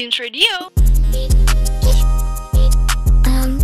[0.00, 0.72] Beams Radio.
[3.28, 3.60] Um,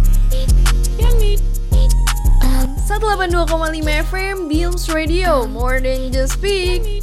[2.45, 7.01] um, 182,5 FM Beams Radio More than just speak.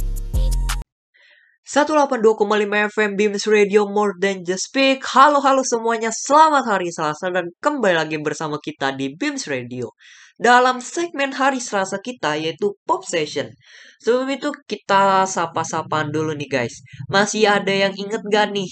[1.66, 2.46] 182,5
[2.94, 5.02] FM Beams Radio More Than Just Speak.
[5.02, 9.90] Halo halo semuanya, selamat hari Selasa dan kembali lagi bersama kita di Beams Radio.
[10.38, 13.50] Dalam segmen hari Selasa kita yaitu Pop Session.
[13.98, 16.86] Sebelum itu kita sapa-sapaan dulu nih guys.
[17.10, 18.70] Masih ada yang inget gak nih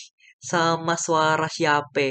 [0.50, 2.06] sama suara siapa?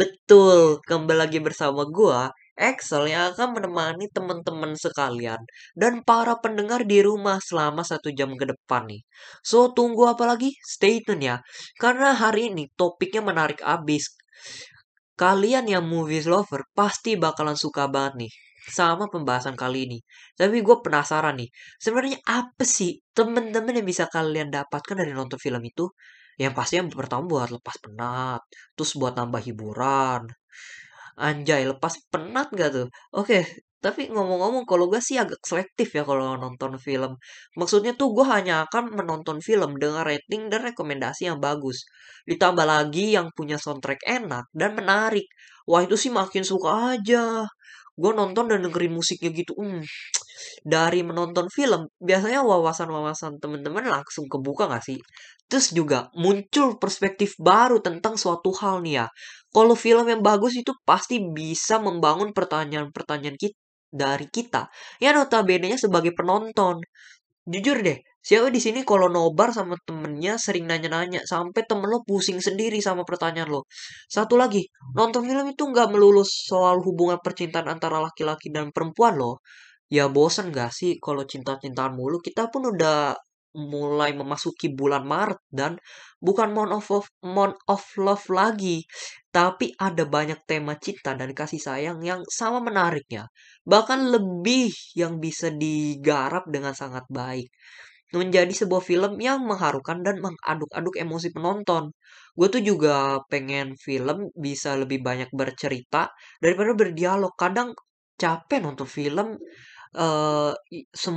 [0.00, 2.20] Betul, kembali lagi bersama gua
[2.58, 5.38] Excel yang akan menemani teman-teman sekalian
[5.78, 9.02] dan para pendengar di rumah selama satu jam ke depan nih.
[9.46, 10.50] So, tunggu apa lagi?
[10.74, 11.36] Stay tune ya.
[11.78, 14.10] Karena hari ini topiknya menarik abis.
[15.22, 18.32] Kalian yang movies lover pasti bakalan suka banget nih
[18.78, 19.98] sama pembahasan kali ini.
[20.40, 21.48] Tapi gue penasaran nih,
[21.82, 25.84] sebenarnya apa sih temen-temen yang bisa kalian dapatkan dari nonton film itu?
[26.42, 28.40] Yang pasti yang pertama buat lepas penat,
[28.76, 30.22] terus buat nambah hiburan,
[31.18, 32.86] Anjay, lepas penat gak tuh?
[33.18, 33.42] Oke,
[33.82, 37.18] tapi ngomong-ngomong kalau gue sih agak selektif ya kalau nonton film.
[37.58, 41.82] Maksudnya tuh gue hanya akan menonton film dengan rating dan rekomendasi yang bagus.
[42.30, 45.26] Ditambah lagi yang punya soundtrack enak dan menarik.
[45.66, 47.46] Wah itu sih makin suka aja.
[47.98, 49.52] Gue nonton dan dengerin musiknya gitu.
[49.58, 49.82] Hmm.
[50.62, 54.98] Dari menonton film, biasanya wawasan-wawasan temen-temen langsung kebuka gak sih?
[55.50, 59.06] Terus juga muncul perspektif baru tentang suatu hal nih ya.
[59.50, 64.68] Kalau film yang bagus itu pasti bisa membangun pertanyaan-pertanyaan kita dari kita
[65.00, 66.84] yang notabene-nya sebagai penonton.
[67.48, 72.38] Jujur deh, siapa di sini kalau nobar sama temennya sering nanya-nanya sampai temen lo pusing
[72.44, 73.64] sendiri sama pertanyaan lo.
[74.04, 79.40] Satu lagi, nonton film itu nggak melulu soal hubungan percintaan antara laki-laki dan perempuan loh.
[79.88, 82.20] Ya bosen gak sih kalau cinta-cintaan mulu?
[82.20, 83.16] Kita pun udah
[83.56, 85.80] mulai memasuki bulan Maret dan
[86.20, 88.84] bukan month of, of month of love lagi,
[89.32, 93.32] tapi ada banyak tema cinta dan kasih sayang yang sama menariknya,
[93.64, 97.48] bahkan lebih yang bisa digarap dengan sangat baik.
[98.14, 101.92] Menjadi sebuah film yang mengharukan dan mengaduk-aduk emosi penonton.
[102.32, 106.08] Gue tuh juga pengen film bisa lebih banyak bercerita
[106.40, 107.36] daripada berdialog.
[107.36, 107.76] Kadang
[108.18, 109.36] capek nonton film
[109.96, 110.52] uh,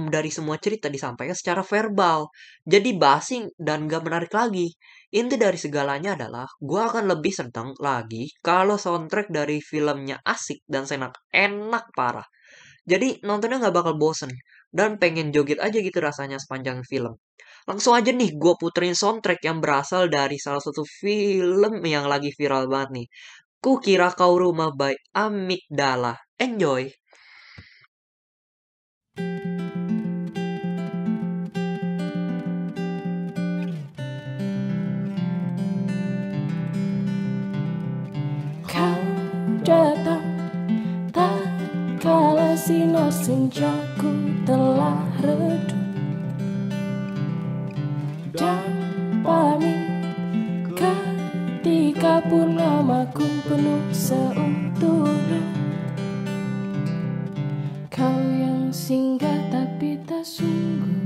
[0.07, 2.31] dari semua cerita disampaikan secara verbal.
[2.63, 4.72] Jadi basing dan gak menarik lagi.
[5.12, 10.88] Inti dari segalanya adalah gue akan lebih seneng lagi kalau soundtrack dari filmnya asik dan
[10.88, 12.28] senak enak parah.
[12.88, 14.31] Jadi nontonnya gak bakal bosen
[14.71, 17.19] dan pengen joget aja gitu rasanya sepanjang film.
[17.69, 22.65] Langsung aja nih gue puterin soundtrack yang berasal dari salah satu film yang lagi viral
[22.71, 23.07] banget nih.
[23.61, 26.17] Ku kira kau rumah by Amigdala.
[26.41, 26.89] Enjoy!
[39.61, 40.25] datang
[41.13, 41.45] Tak
[42.01, 45.84] kala sinar senjaku telah redup
[48.34, 48.72] Dan
[49.22, 49.81] pamit.
[50.74, 55.44] Ketika purnamaku penuh seutuhnya
[57.91, 61.06] Kau yang singgah tapi tak sungguh.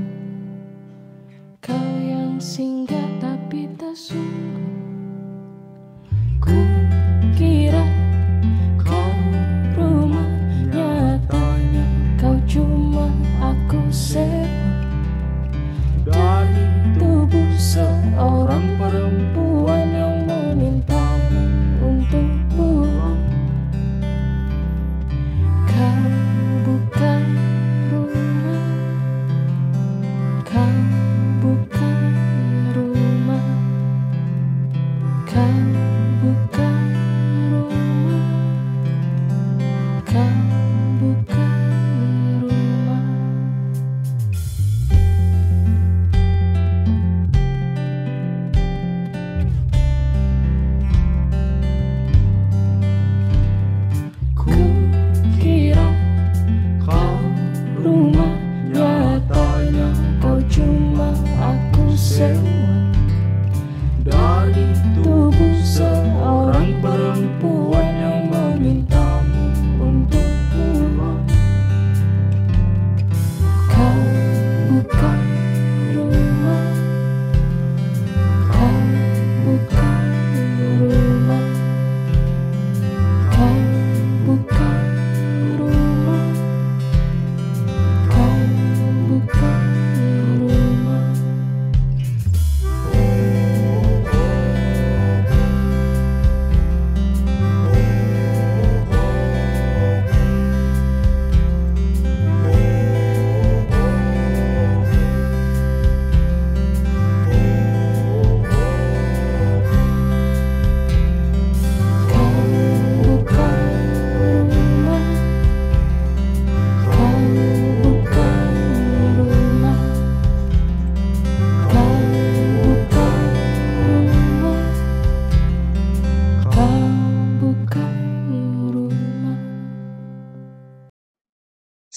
[1.60, 4.64] Kau yang singgah tapi tak sungguh.
[6.40, 6.56] Ku
[7.36, 7.95] kira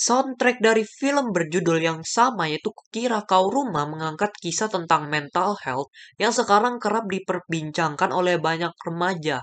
[0.09, 5.89] Soundtrack dari film berjudul yang sama yaitu Kukira Kau Rumah mengangkat kisah tentang mental health
[6.17, 9.37] yang sekarang kerap diperbincangkan oleh banyak remaja.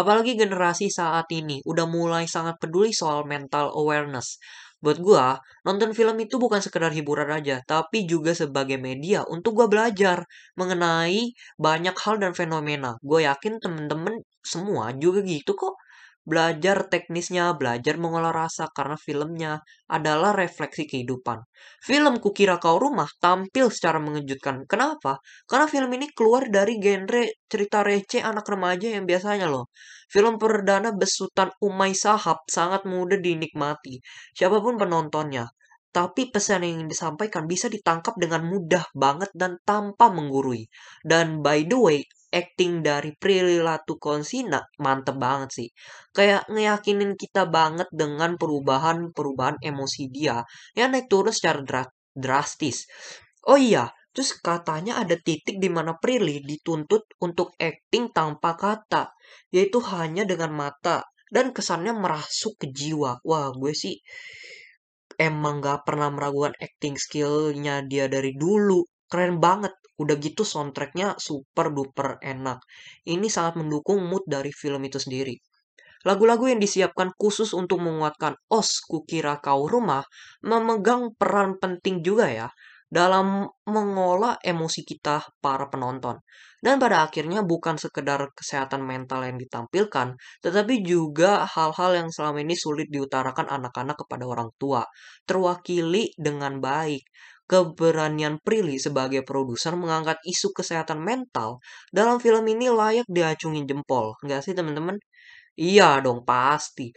[0.00, 4.38] Apalagi generasi saat ini udah mulai sangat peduli soal mental awareness.
[4.82, 5.26] Buat gua,
[5.66, 10.22] nonton film itu bukan sekedar hiburan aja, tapi juga sebagai media untuk gua belajar
[10.58, 12.94] mengenai banyak hal dan fenomena.
[13.02, 15.81] Gue yakin temen-temen semua juga gitu kok.
[16.22, 19.52] Belajar teknisnya, belajar mengolah rasa karena filmnya
[19.90, 21.42] adalah refleksi kehidupan.
[21.82, 24.62] Film Kukira Kau Rumah tampil secara mengejutkan.
[24.70, 25.18] Kenapa?
[25.50, 29.66] Karena film ini keluar dari genre cerita receh anak remaja yang biasanya loh.
[30.06, 33.98] Film perdana besutan Umay Sahab sangat mudah dinikmati.
[34.30, 35.50] Siapa pun penontonnya.
[35.92, 40.70] Tapi pesan yang disampaikan bisa ditangkap dengan mudah banget dan tanpa menggurui.
[41.02, 42.00] Dan by the way,
[42.40, 45.68] acting dari Prilly Latukonsina mantep banget sih.
[46.16, 50.36] Kayak ngeyakinin kita banget dengan perubahan-perubahan emosi dia
[50.78, 51.94] yang naik turun secara dra-
[52.24, 52.78] drastis.
[53.50, 53.84] Oh iya,
[54.14, 59.12] terus katanya ada titik di mana Prilly dituntut untuk acting tanpa kata,
[59.54, 60.96] yaitu hanya dengan mata
[61.34, 63.12] dan kesannya merasuk ke jiwa.
[63.28, 63.94] Wah, gue sih
[65.28, 68.80] emang gak pernah meragukan acting skillnya dia dari dulu.
[69.10, 69.72] Keren banget.
[70.02, 72.58] Udah gitu soundtracknya super duper enak.
[73.06, 75.38] Ini sangat mendukung mood dari film itu sendiri.
[76.02, 80.02] Lagu-lagu yang disiapkan khusus untuk menguatkan os kukira kau rumah
[80.42, 82.48] memegang peran penting juga ya
[82.92, 86.20] dalam mengolah emosi kita para penonton.
[86.62, 90.14] Dan pada akhirnya bukan sekedar kesehatan mental yang ditampilkan,
[90.44, 94.86] tetapi juga hal-hal yang selama ini sulit diutarakan anak-anak kepada orang tua,
[95.26, 97.02] terwakili dengan baik.
[97.50, 101.58] Keberanian Prilly sebagai produser mengangkat isu kesehatan mental
[101.92, 104.14] dalam film ini layak diacungin jempol.
[104.24, 104.96] Enggak sih teman-teman?
[105.58, 106.90] Iya dong, pasti.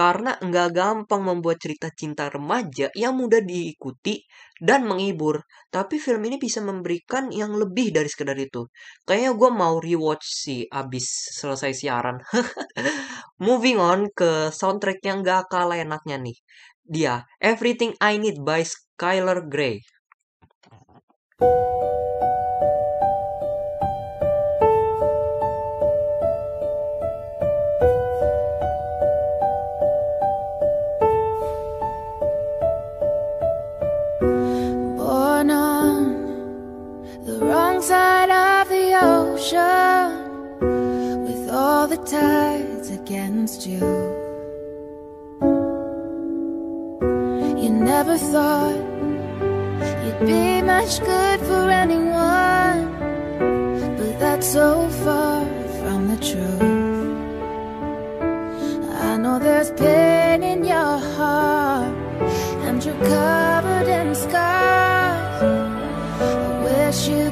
[0.00, 4.24] Karena nggak gampang membuat cerita cinta remaja yang mudah diikuti
[4.56, 5.44] dan menghibur.
[5.68, 8.64] Tapi film ini bisa memberikan yang lebih dari sekedar itu.
[9.04, 12.16] Kayaknya gue mau rewatch sih abis selesai siaran.
[13.46, 16.36] Moving on ke soundtrack yang gak kalah enaknya nih.
[16.90, 18.64] Dia, Everything I Need by
[19.00, 19.80] Skylar Grey.
[34.98, 40.08] Born on the wrong side of the ocean
[41.24, 43.66] with all the tides against.
[43.66, 44.09] You
[50.80, 52.80] much good for anyone,
[53.98, 55.44] but that's so far
[55.80, 56.62] from the truth.
[59.08, 61.94] I know there's pain in your heart
[62.66, 65.42] and you're covered in scars.
[66.22, 67.30] I wish you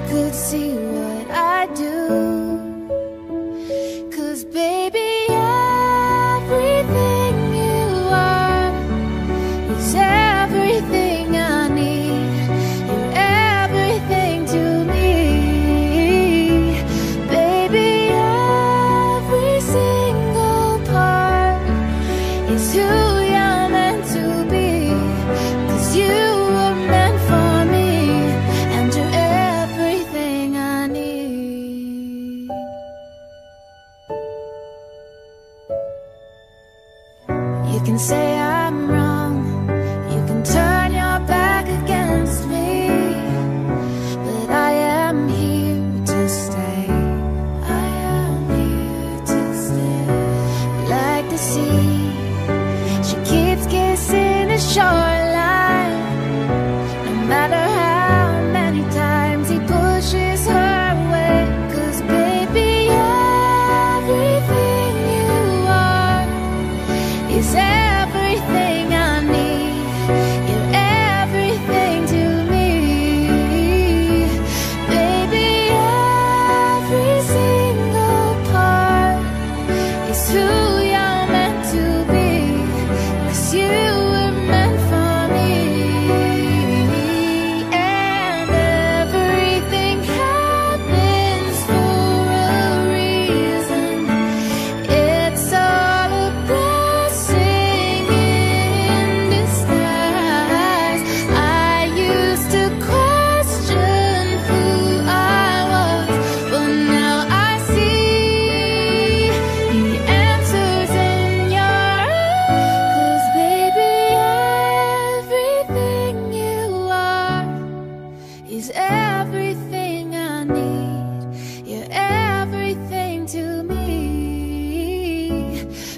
[125.58, 125.97] 嗯。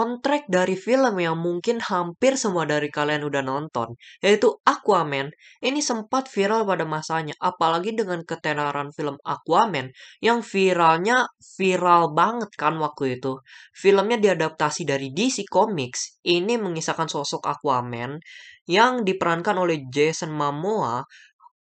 [0.00, 5.28] soundtrack dari film yang mungkin hampir semua dari kalian udah nonton, yaitu Aquaman,
[5.60, 9.92] ini sempat viral pada masanya, apalagi dengan ketenaran film Aquaman
[10.24, 13.44] yang viralnya viral banget kan waktu itu.
[13.76, 18.16] Filmnya diadaptasi dari DC Comics, ini mengisahkan sosok Aquaman
[18.64, 21.04] yang diperankan oleh Jason Momoa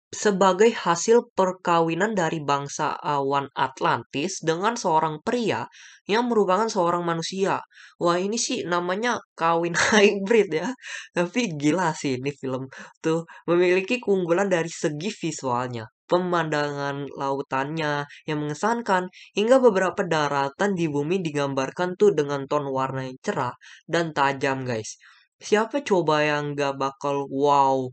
[0.10, 5.70] sebagai hasil perkawinan dari bangsa awan Atlantis dengan seorang pria
[6.10, 7.62] yang merupakan seorang manusia.
[8.02, 10.74] Wah ini sih namanya kawin hybrid ya.
[11.14, 12.66] Tapi gila sih ini film
[13.06, 15.86] tuh memiliki keunggulan dari segi visualnya.
[16.10, 23.18] Pemandangan lautannya yang mengesankan hingga beberapa daratan di bumi digambarkan tuh dengan ton warna yang
[23.22, 23.54] cerah
[23.86, 24.98] dan tajam guys.
[25.40, 27.88] Siapa coba yang gak bakal wow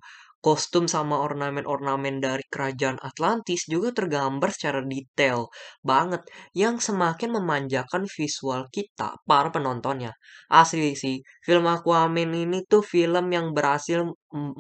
[0.45, 5.51] Kostum sama ornamen-ornamen dari kerajaan Atlantis juga tergambar secara detail
[5.83, 6.23] banget
[6.55, 10.15] yang semakin memanjakan visual kita, para penontonnya.
[10.49, 14.07] Asli sih, film Aquaman ini tuh film yang berhasil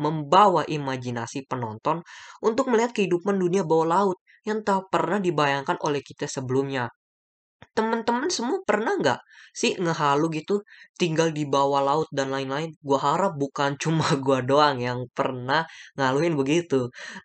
[0.04, 2.02] membawa imajinasi penonton
[2.42, 4.18] untuk melihat kehidupan dunia bawah laut
[4.48, 6.90] yang tak pernah dibayangkan oleh kita sebelumnya.
[7.76, 9.20] Teman-teman semua pernah nggak
[9.60, 10.56] sih ngehalu gitu
[11.00, 12.70] tinggal di bawah laut dan lain-lain?
[12.86, 15.62] Gua harap bukan cuma gua doang yang pernah
[15.96, 16.80] ngaluin begitu.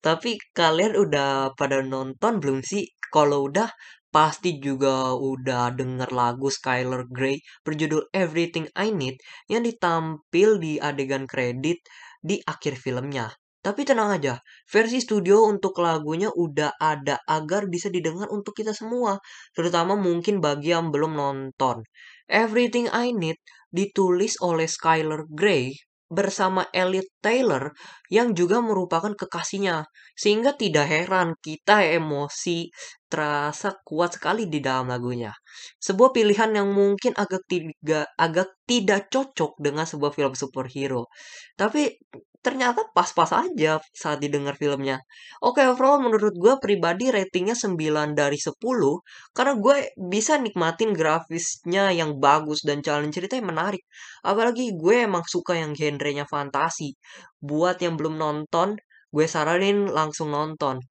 [0.06, 2.84] Tapi kalian udah pada nonton belum sih?
[3.16, 3.70] Kalau udah
[4.12, 9.16] pasti juga udah denger lagu Skylar Grey berjudul Everything I Need
[9.52, 11.80] yang ditampil di adegan kredit
[12.20, 13.32] di akhir filmnya.
[13.62, 19.22] Tapi tenang aja, versi studio untuk lagunya udah ada agar bisa didengar untuk kita semua,
[19.54, 21.86] terutama mungkin bagi yang belum nonton.
[22.26, 23.38] Everything I Need
[23.70, 25.78] ditulis oleh Skylar Grey
[26.12, 27.72] bersama Elliot Taylor
[28.12, 29.88] yang juga merupakan kekasihnya.
[30.12, 32.68] Sehingga tidak heran kita emosi
[33.08, 35.32] terasa kuat sekali di dalam lagunya.
[35.80, 41.08] Sebuah pilihan yang mungkin agak tidak agak tidak cocok dengan sebuah film superhero.
[41.56, 41.96] Tapi
[42.42, 44.98] ternyata pas-pas aja saat didengar filmnya.
[45.46, 49.02] Oke, overall menurut gue pribadi ratingnya 9 dari 10
[49.38, 53.86] karena gue bisa nikmatin grafisnya yang bagus dan jalan cerita yang menarik.
[54.26, 56.98] Apalagi gue emang suka yang genrenya fantasi.
[57.42, 58.78] Buat yang belum nonton,
[59.14, 60.82] gue saranin langsung nonton.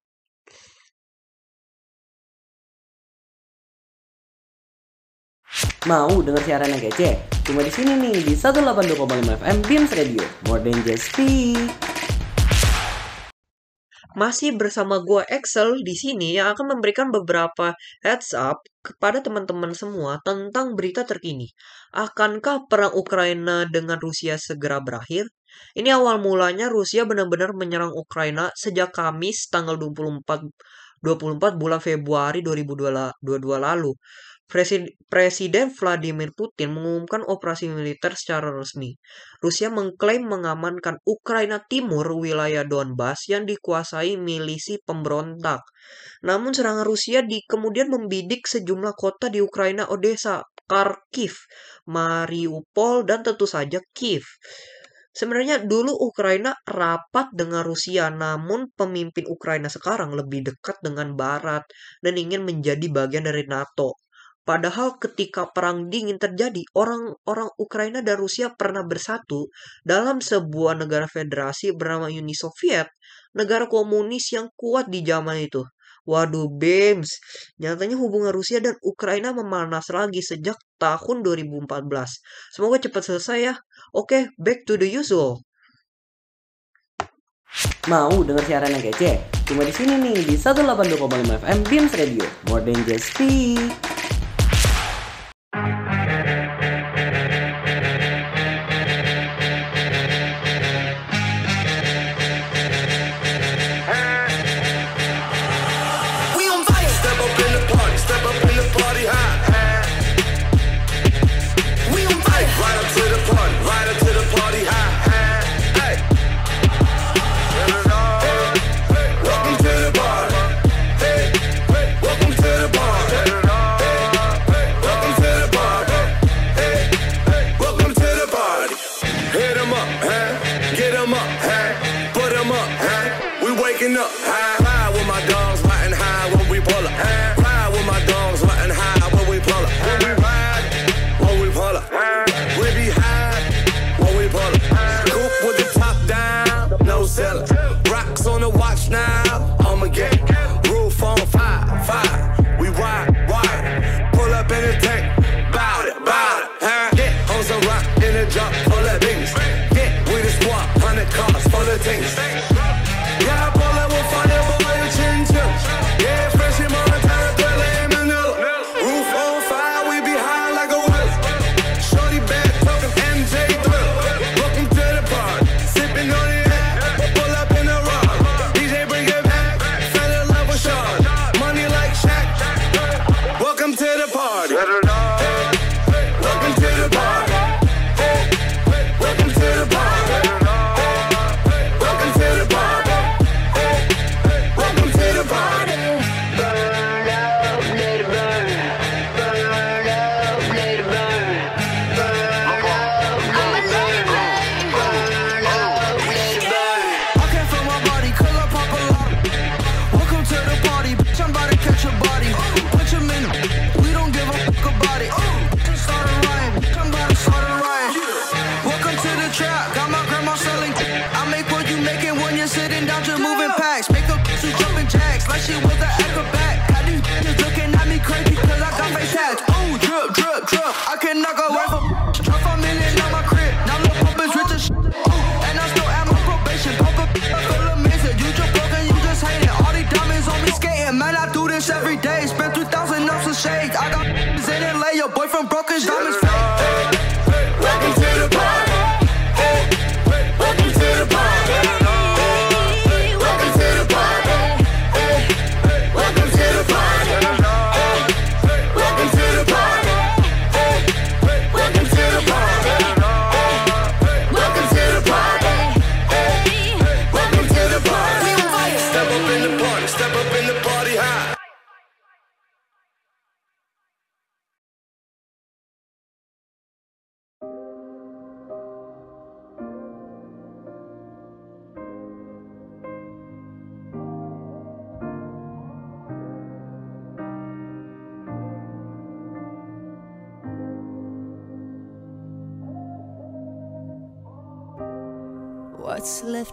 [5.89, 7.40] Mau denger siaran yang kece?
[7.51, 10.23] Cuma di sini nih di 182,5 FM Beams Radio.
[10.47, 11.59] More than just speak.
[14.15, 17.75] Masih bersama gua Excel di sini yang akan memberikan beberapa
[18.07, 21.51] heads up kepada teman-teman semua tentang berita terkini.
[21.91, 25.27] Akankah perang Ukraina dengan Rusia segera berakhir?
[25.75, 30.23] Ini awal mulanya Rusia benar-benar menyerang Ukraina sejak Kamis tanggal 24
[31.03, 33.19] 24 bulan Februari 2022
[33.59, 33.91] lalu.
[34.51, 38.99] Presiden Vladimir Putin mengumumkan operasi militer secara resmi.
[39.39, 45.63] Rusia mengklaim mengamankan Ukraina Timur wilayah Donbas yang dikuasai milisi pemberontak.
[46.27, 51.47] Namun serangan Rusia di kemudian membidik sejumlah kota di Ukraina Odessa, Kharkiv,
[51.87, 54.27] Mariupol, dan tentu saja Kiev.
[55.11, 61.67] Sebenarnya dulu Ukraina rapat dengan Rusia, namun pemimpin Ukraina sekarang lebih dekat dengan Barat
[61.99, 63.99] dan ingin menjadi bagian dari NATO.
[64.41, 69.53] Padahal ketika perang dingin terjadi, orang-orang Ukraina dan Rusia pernah bersatu
[69.85, 72.89] dalam sebuah negara federasi bernama Uni Soviet,
[73.37, 75.61] negara komunis yang kuat di zaman itu.
[76.09, 77.21] Waduh, Bems,
[77.61, 82.17] nyatanya hubungan Rusia dan Ukraina memanas lagi sejak tahun 2014.
[82.49, 83.53] Semoga cepat selesai ya.
[83.93, 85.45] Oke, back to the usual.
[87.85, 89.21] Mau denger siaran yang kece?
[89.45, 92.25] Cuma di sini nih di 182,5 FM Beams Radio.
[92.49, 93.90] More than just speak.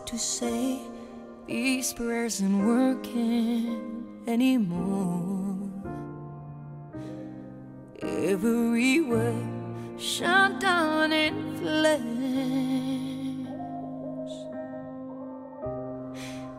[0.09, 0.81] To say?
[1.47, 5.69] These prayers aren't working anymore.
[8.01, 9.35] Everywhere
[9.99, 12.09] shut down in flames.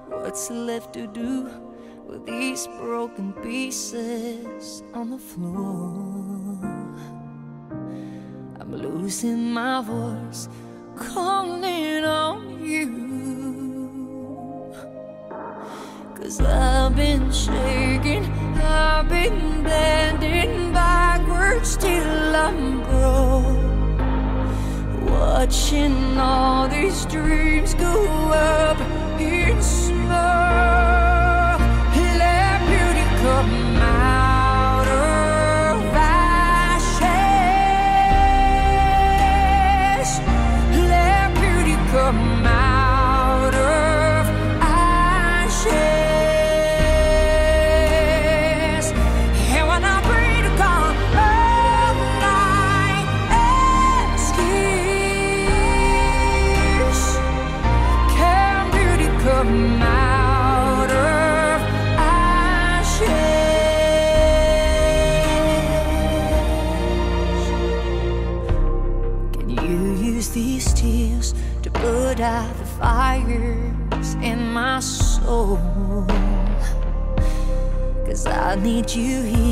[0.09, 1.49] What's left to do
[2.05, 6.59] with these broken pieces on the floor?
[8.59, 10.47] I'm losing my voice,
[10.95, 13.08] calling on you.
[16.29, 18.23] Cause I've been shaking,
[18.61, 23.57] I've been bending backwards till I'm broke.
[25.09, 27.95] Watching all these dreams go
[28.31, 28.79] up
[29.19, 29.59] in
[78.49, 79.48] I need you here.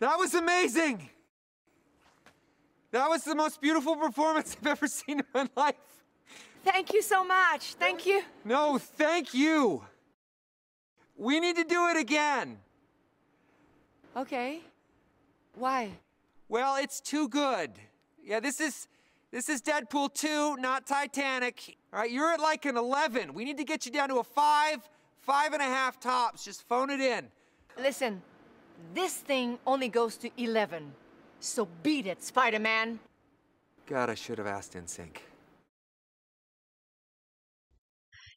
[0.00, 1.08] That was amazing!
[2.90, 5.74] That was the most beautiful performance I've ever seen in my life.
[6.64, 7.74] Thank you so much.
[7.74, 8.22] Thank you.
[8.44, 9.84] No, thank you.
[11.16, 12.58] We need to do it again.
[14.16, 14.60] Okay.
[15.54, 15.90] Why?
[16.48, 17.70] Well, it's too good.
[18.24, 18.88] Yeah, this is
[19.30, 21.76] this is Deadpool 2, not Titanic.
[21.92, 23.32] All right, you're at like an 11.
[23.32, 24.78] We need to get you down to a five,
[25.20, 26.44] five and a half tops.
[26.44, 27.28] Just phone it in.
[27.78, 28.20] Listen,
[28.94, 30.92] this thing only goes to 11.
[31.40, 32.98] So beat it, Spider Man.
[33.86, 35.29] God, I should have asked in sync.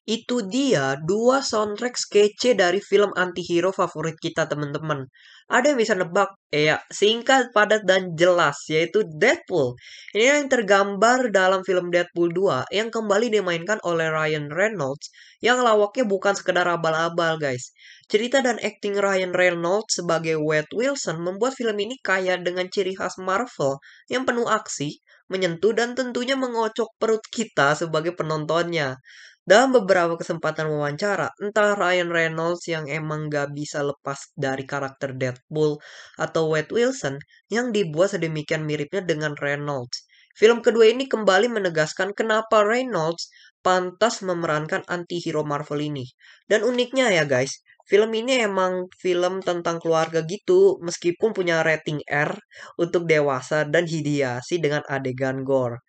[0.04, 5.08] Itu dia dua soundtrack skece dari film antihero favorit kita teman-teman.
[5.48, 6.36] Ada yang bisa nebak?
[6.52, 9.80] Ya, singkat, padat, dan jelas, yaitu Deadpool.
[10.12, 15.08] Ini yang tergambar dalam film Deadpool 2 yang kembali dimainkan oleh Ryan Reynolds
[15.39, 17.72] yang lawaknya bukan sekedar abal-abal guys.
[18.12, 23.16] Cerita dan akting Ryan Reynolds sebagai Wade Wilson membuat film ini kaya dengan ciri khas
[23.20, 23.80] Marvel
[24.12, 25.00] yang penuh aksi,
[25.32, 29.00] menyentuh dan tentunya mengocok perut kita sebagai penontonnya.
[29.44, 35.84] Dalam beberapa kesempatan wawancara, entah Ryan Reynolds yang emang gak bisa lepas dari karakter Deadpool
[36.16, 37.20] atau Wade Wilson
[37.52, 40.08] yang dibuat sedemikian miripnya dengan Reynolds.
[40.40, 43.28] Film kedua ini kembali menegaskan kenapa Reynolds
[43.60, 46.08] pantas memerankan anti-hero Marvel ini.
[46.48, 52.32] Dan uniknya ya guys, film ini emang film tentang keluarga gitu, meskipun punya rating R
[52.80, 55.84] untuk dewasa dan hidiasi dengan adegan gore.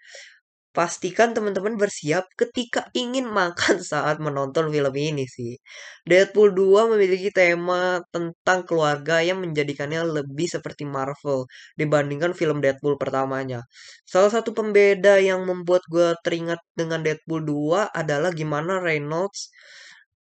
[0.75, 5.55] Pastikan teman-teman bersiap ketika ingin makan saat menonton film ini sih.
[6.03, 11.47] Deadpool 2 memiliki tema tentang keluarga yang menjadikannya lebih seperti Marvel
[11.79, 13.63] dibandingkan film Deadpool pertamanya.
[14.03, 19.55] Salah satu pembeda yang membuat gue teringat dengan Deadpool 2 adalah gimana Reynolds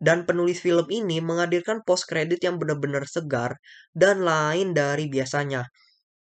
[0.02, 3.62] dan penulis film ini menghadirkan post credit yang benar-benar segar
[3.94, 5.70] dan lain dari biasanya.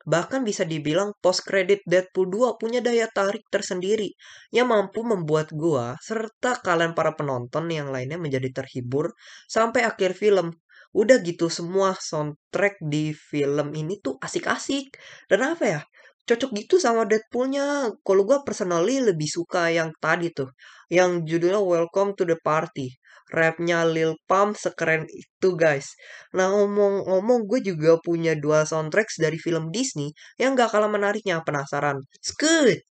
[0.10, 4.10] Bahkan bisa dibilang post credit Deadpool 2 punya daya tarik tersendiri
[4.50, 9.14] yang mampu membuat gua serta kalian para penonton yang lainnya menjadi terhibur
[9.46, 10.58] sampai akhir film.
[10.98, 14.98] Udah gitu semua soundtrack di film ini tuh asik-asik.
[15.30, 15.82] Dan apa ya?
[16.26, 17.94] Cocok gitu sama Deadpoolnya.
[18.02, 20.50] Kalau gua personally lebih suka yang tadi tuh.
[20.90, 22.98] Yang judulnya Welcome to the Party.
[23.30, 25.94] Rapnya Lil Pump sekeren itu guys.
[26.34, 30.12] Nah ngomong-ngomong gue juga punya dua soundtracks dari film Disney
[30.42, 31.42] yang gak kalah menariknya.
[31.46, 32.02] Penasaran?
[32.22, 32.82] Skut!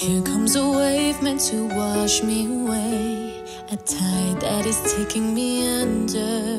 [0.00, 3.44] Here comes a wave meant to wash me away.
[3.70, 6.58] A tide that is taking me under.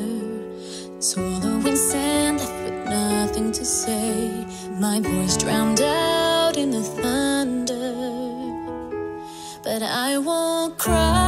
[1.02, 2.11] Swallowing sand
[3.42, 4.46] nothing to say.
[4.78, 7.94] My voice drowned out in the thunder.
[9.62, 11.21] But I won't cry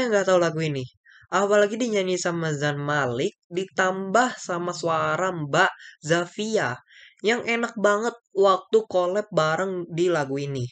[0.00, 0.84] Yang nggak tahu lagu ini?
[1.26, 6.78] Apalagi dinyanyi sama Zayn Malik ditambah sama suara Mbak Zavia
[7.24, 10.62] yang enak banget waktu collab bareng di lagu ini.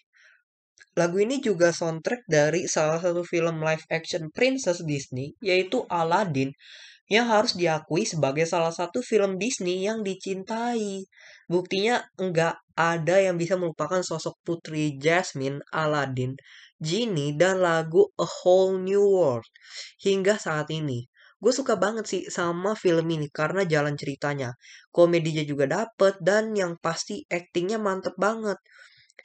[0.95, 6.55] Lagu ini juga soundtrack dari salah satu film live action Princess Disney yaitu Aladdin
[7.11, 11.05] yang harus diakui sebagai salah satu film Disney yang dicintai.
[11.51, 16.33] Buktinya enggak ada yang bisa melupakan sosok Putri Jasmine, Aladdin,
[16.85, 19.49] Genie, dan lagu A Whole New World
[20.05, 21.09] hingga saat ini.
[21.41, 24.57] Gue suka banget sih sama film ini karena jalan ceritanya.
[24.93, 28.57] Komedinya juga dapet dan yang pasti aktingnya mantep banget.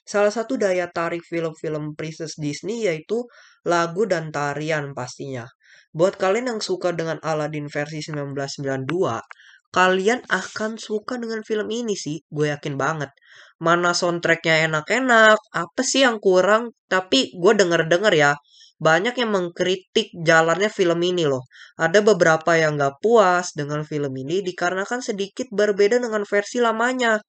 [0.04, 3.24] Salah satu daya tarik film-film Princess Disney yaitu
[3.63, 5.45] lagu dan tarian pastinya.
[5.93, 8.89] Buat kalian yang suka dengan Aladdin versi 1992,
[9.69, 13.13] kalian akan suka dengan film ini sih, gue yakin banget.
[13.60, 16.72] Mana soundtracknya enak-enak, apa sih yang kurang?
[16.88, 18.32] Tapi gue denger-denger ya,
[18.80, 21.43] banyak yang mengkritik jalannya film ini loh.
[21.76, 27.19] Ada beberapa yang gak puas dengan film ini dikarenakan sedikit berbeda dengan versi lamanya.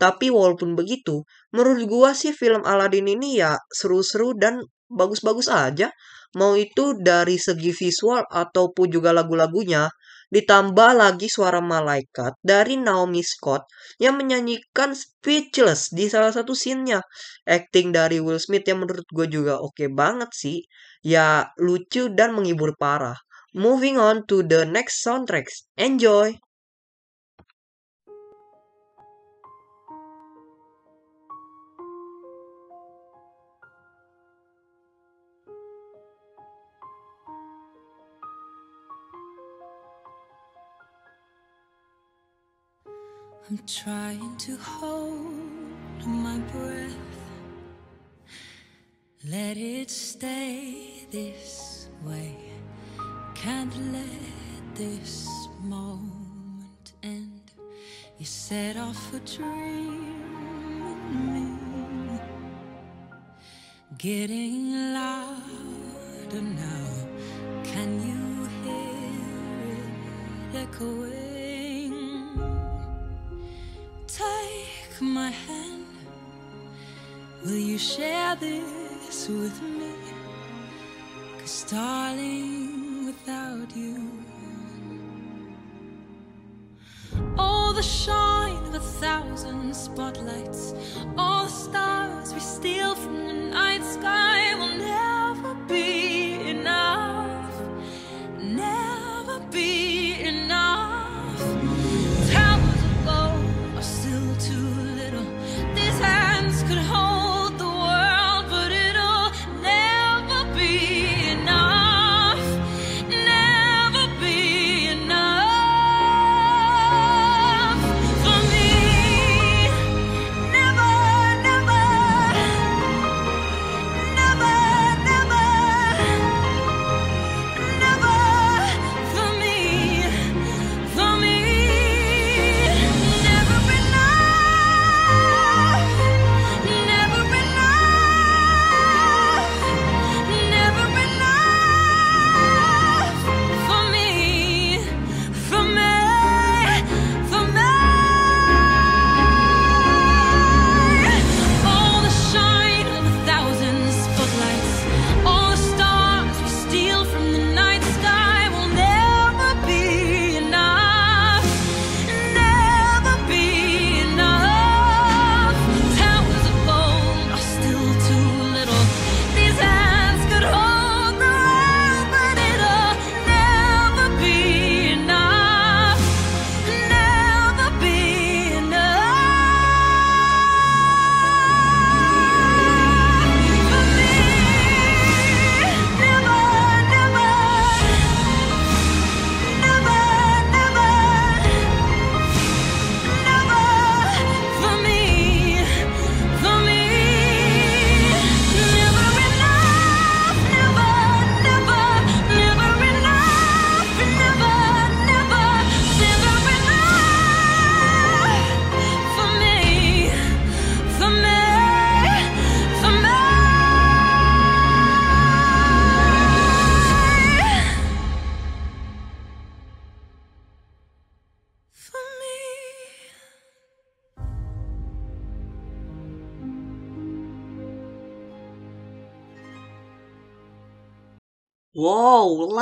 [0.00, 1.20] Tapi walaupun begitu,
[1.52, 5.92] menurut gua sih film Aladdin ini ya seru-seru dan bagus-bagus aja.
[6.34, 9.86] Mau itu dari segi visual ataupun juga lagu-lagunya.
[10.34, 13.70] Ditambah lagi suara malaikat dari Naomi Scott
[14.02, 16.98] yang menyanyikan Speechless di salah satu scene-nya.
[17.46, 20.58] Acting dari Will Smith yang menurut gue juga oke banget sih.
[21.06, 23.14] Ya lucu dan menghibur parah.
[23.54, 25.70] Moving on to the next soundtracks.
[25.78, 26.34] Enjoy!
[43.50, 45.34] I'm trying to hold
[46.06, 46.96] my breath.
[49.26, 52.36] Let it stay this way.
[53.34, 55.28] Can't let this
[55.60, 57.52] moment end.
[58.18, 60.22] You set off a dream
[61.12, 62.20] in me.
[63.98, 66.90] Getting louder now.
[67.62, 71.23] Can you hear it echoing?
[75.04, 75.86] My hand.
[77.44, 79.92] Will you share this with me?
[81.38, 84.10] Cause, darling, without you,
[87.36, 90.74] all the shine of a thousand spotlights,
[91.18, 95.03] all the stars we steal from the night sky will never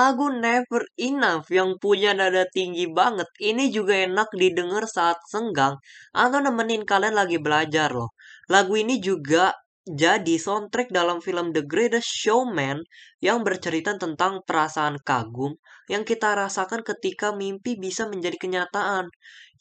[0.03, 3.29] lagu Never Enough yang punya nada tinggi banget.
[3.39, 5.79] Ini juga enak didengar saat senggang
[6.11, 8.11] atau nemenin kalian lagi belajar loh.
[8.51, 12.83] Lagu ini juga jadi soundtrack dalam film The Greatest Showman
[13.19, 15.59] yang bercerita tentang perasaan kagum
[15.91, 19.11] yang kita rasakan ketika mimpi bisa menjadi kenyataan.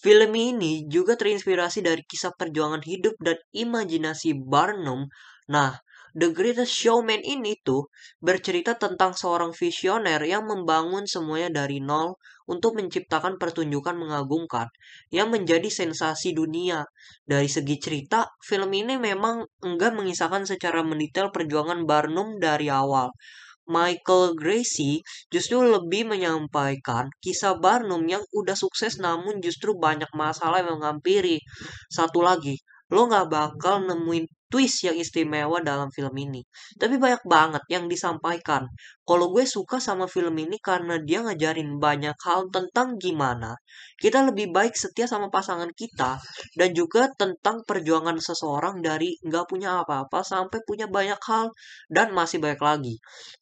[0.02, 5.10] Film ini juga terinspirasi dari kisah perjuangan hidup dan imajinasi Barnum.
[5.50, 5.78] Nah,
[6.12, 7.88] The Greatest Showman ini tuh
[8.20, 12.20] bercerita tentang seorang visioner yang membangun semuanya dari nol
[12.52, 14.68] untuk menciptakan pertunjukan mengagumkan
[15.08, 16.84] yang menjadi sensasi dunia.
[17.24, 23.16] Dari segi cerita, film ini memang enggak mengisahkan secara mendetail perjuangan Barnum dari awal.
[23.72, 25.00] Michael Gracie
[25.32, 31.40] justru lebih menyampaikan kisah Barnum yang udah sukses namun justru banyak masalah yang menghampiri.
[31.88, 32.60] Satu lagi,
[32.92, 36.44] lo nggak bakal nemuin twist yang istimewa dalam film ini.
[36.76, 38.68] Tapi banyak banget yang disampaikan.
[39.08, 43.56] Kalau gue suka sama film ini karena dia ngajarin banyak hal tentang gimana
[44.02, 46.18] kita lebih baik setia sama pasangan kita
[46.58, 51.54] dan juga tentang perjuangan seseorang dari nggak punya apa-apa sampai punya banyak hal
[51.86, 52.96] dan masih banyak lagi.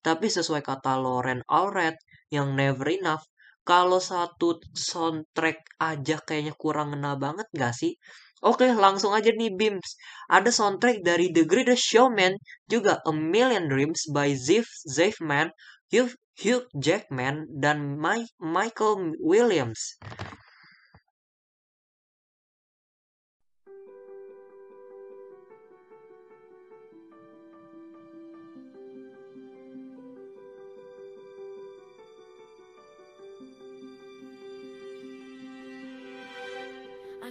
[0.03, 1.95] Tapi sesuai kata Lauren Alred
[2.27, 3.23] yang Never Enough,
[3.63, 7.95] kalau satu soundtrack aja kayaknya kurang ngena banget gak sih?
[8.39, 9.99] Oke, langsung aja nih Bims.
[10.31, 12.39] Ada soundtrack dari The Greatest Showman,
[12.71, 15.51] juga A Million Dreams by Ziv Zafman,
[15.91, 19.99] Hugh, Hugh Jackman, dan My- Michael Williams.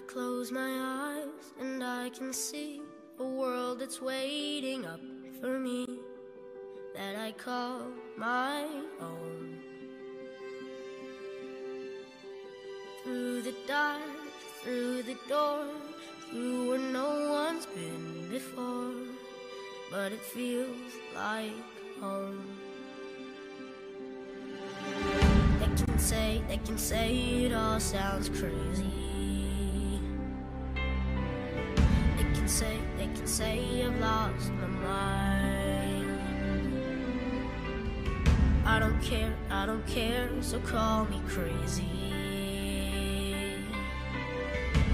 [0.08, 0.70] Close my
[1.20, 2.80] eyes and I can see
[3.18, 5.00] a world that's waiting up
[5.38, 5.86] for me
[6.94, 7.82] that I call
[8.16, 8.64] my
[9.02, 9.58] own.
[13.04, 14.00] Through the dark,
[14.62, 15.66] through the door,
[16.30, 18.94] through where no one's been before,
[19.90, 21.52] but it feels like
[22.00, 22.42] home.
[25.60, 28.97] They can say, they can say it all sounds crazy.
[32.58, 36.18] Say, they can say I've lost my mind.
[38.66, 41.84] I don't care, I don't care, so call me crazy.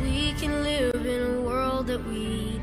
[0.02, 2.60] We can live in a world that we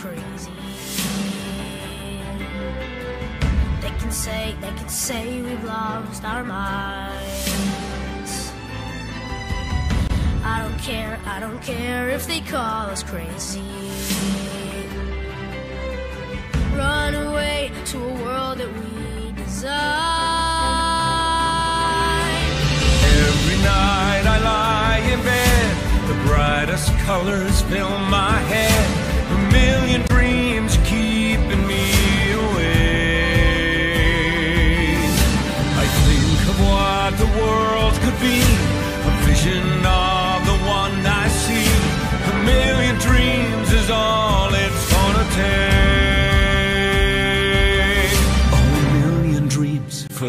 [0.00, 0.50] crazy.
[3.82, 8.52] They can say, they can say we've lost our minds.
[10.42, 13.62] I don't care, I don't care if they call us crazy.
[16.74, 19.80] Run away to a world that we design.
[23.28, 25.76] Every night I lie in bed,
[26.08, 28.99] the brightest colors fill my head.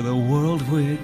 [0.01, 0.97] The world we're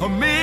[0.00, 0.39] a million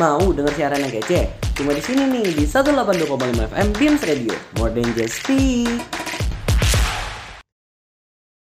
[0.00, 1.28] Mau denger siaran yang kece?
[1.52, 4.32] Cuma di sini nih di 182,5 FM Beams Radio.
[4.56, 5.76] More than just speak.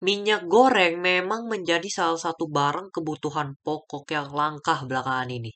[0.02, 5.54] Minyak goreng memang menjadi salah satu barang kebutuhan pokok yang langka belakangan ini.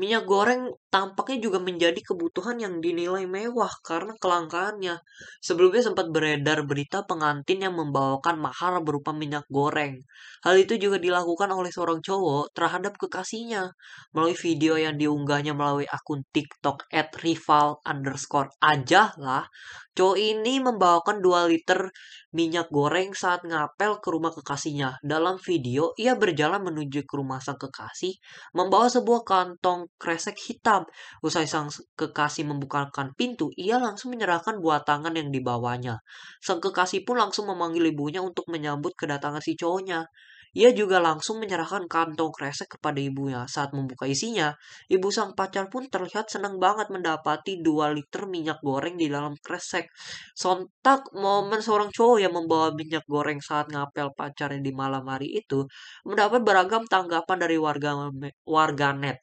[0.00, 4.96] Minyak goreng tampaknya juga menjadi kebutuhan yang dinilai mewah karena kelangkaannya.
[5.44, 10.00] Sebelumnya sempat beredar berita pengantin yang membawakan mahar berupa minyak goreng.
[10.40, 13.76] Hal itu juga dilakukan oleh seorang cowok terhadap kekasihnya.
[14.16, 19.44] Melalui video yang diunggahnya melalui akun TikTok at rival underscore aja lah.
[19.92, 21.92] Cowok ini membawakan 2 liter
[22.32, 25.02] minyak goreng saat ngapel ke rumah kekasihnya.
[25.04, 28.16] Dalam video, ia berjalan menuju ke rumah sang kekasih,
[28.56, 30.86] membawa sebuah kantong kresek hitam.
[31.24, 31.68] Usai sang
[31.98, 36.00] kekasih membukakan pintu, ia langsung menyerahkan buah tangan yang dibawanya.
[36.44, 40.06] Sang kekasih pun langsung memanggil ibunya untuk menyambut kedatangan si cowoknya.
[40.50, 43.46] Ia juga langsung menyerahkan kantong kresek kepada ibunya.
[43.46, 44.50] Saat membuka isinya,
[44.90, 49.86] ibu sang pacar pun terlihat senang banget mendapati 2 liter minyak goreng di dalam kresek.
[50.34, 55.66] Sontak momen seorang cowok yang membawa minyak goreng saat ngapel pacarnya di malam hari itu
[56.02, 58.10] mendapat beragam tanggapan dari warga
[58.42, 59.22] warganet.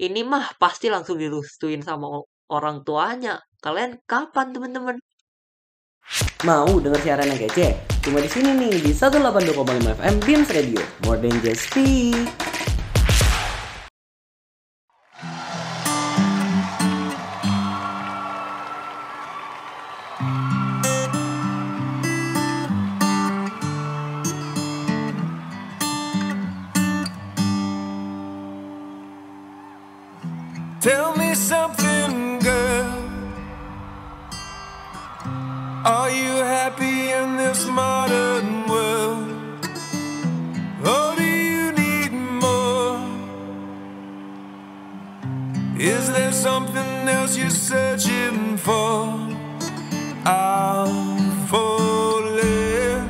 [0.00, 2.06] Ini mah pasti langsung direstuin sama
[2.48, 3.36] orang tuanya.
[3.64, 4.96] Kalian kapan teman-teman?
[6.42, 7.78] Mau denger siaran yang kece?
[8.02, 10.82] Cuma di sini nih di 182,5 FM Beams Radio.
[11.06, 12.51] More than just speak.
[47.22, 49.04] Else you're searching for?
[50.24, 53.06] I'm falling.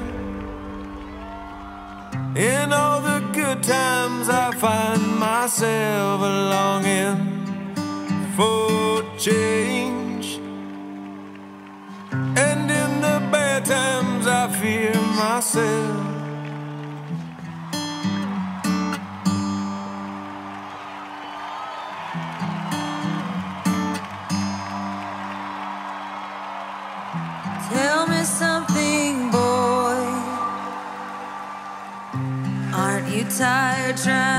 [2.37, 7.21] In all the good times, I find myself longing
[8.37, 10.27] for change.
[12.47, 14.95] And in the bad times, I fear
[15.25, 16.12] myself.
[33.43, 34.32] Tired trying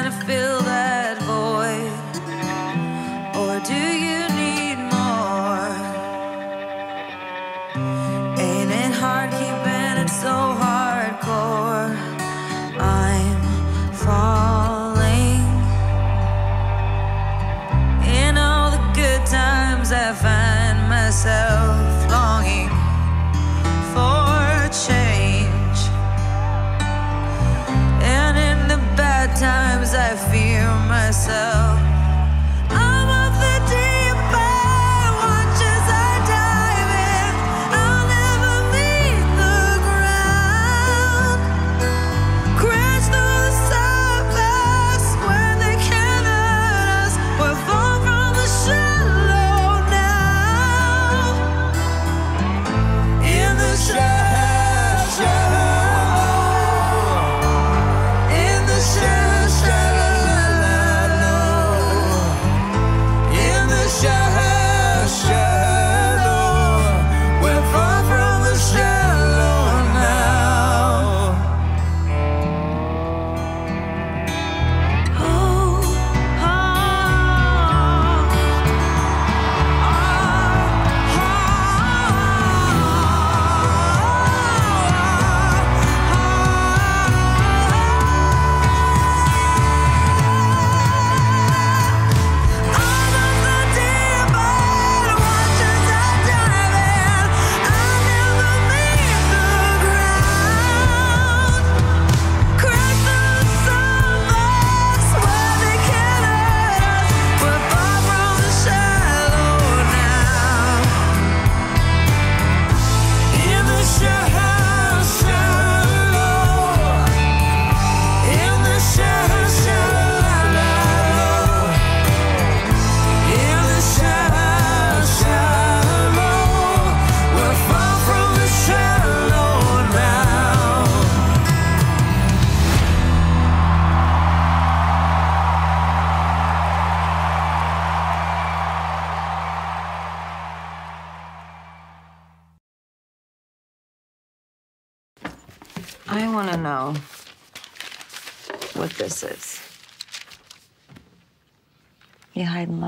[30.14, 32.03] I fear myself.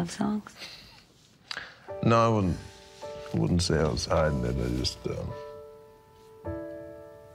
[0.06, 0.53] Love songs?
[2.03, 2.58] No, I wouldn't.
[3.34, 4.56] I wouldn't say I was hiding it.
[4.56, 4.99] I just
[6.45, 6.51] I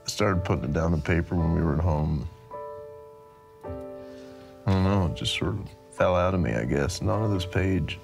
[0.05, 2.27] started putting it down on paper when we were at home.
[4.65, 5.07] I don't know.
[5.07, 7.99] It just sort of fell out of me, I guess, not on this page.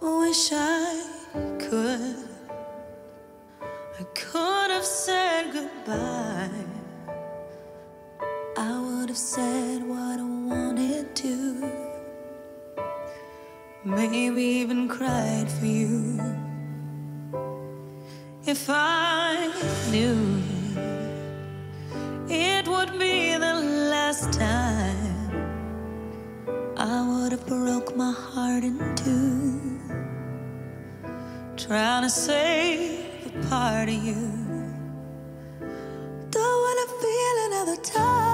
[0.00, 1.02] Wish I
[1.58, 2.28] could.
[3.98, 6.73] I could have said goodbye.
[8.56, 11.70] I would have said what I wanted to.
[13.84, 16.20] Maybe even cried for you.
[18.46, 19.50] If I
[19.90, 20.42] knew
[22.28, 23.54] it would be the
[23.90, 25.30] last time,
[26.76, 29.64] I would have broke my heart in two
[31.56, 34.14] trying to save a part of you.
[36.30, 38.33] Don't wanna feel another touch.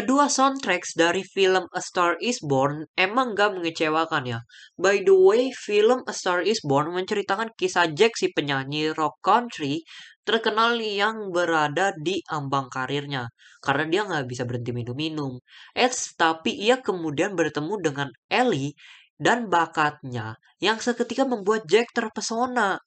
[0.00, 4.40] Kedua soundtracks dari film A Star Is Born emang gak mengecewakan ya.
[4.80, 9.84] By the way, film A Star Is Born menceritakan kisah Jack si penyanyi rock country
[10.24, 13.28] terkenal yang berada di ambang karirnya.
[13.60, 15.36] Karena dia nggak bisa berhenti minum-minum.
[15.76, 18.72] Eits, tapi ia kemudian bertemu dengan Ellie
[19.20, 22.80] dan bakatnya yang seketika membuat Jack terpesona.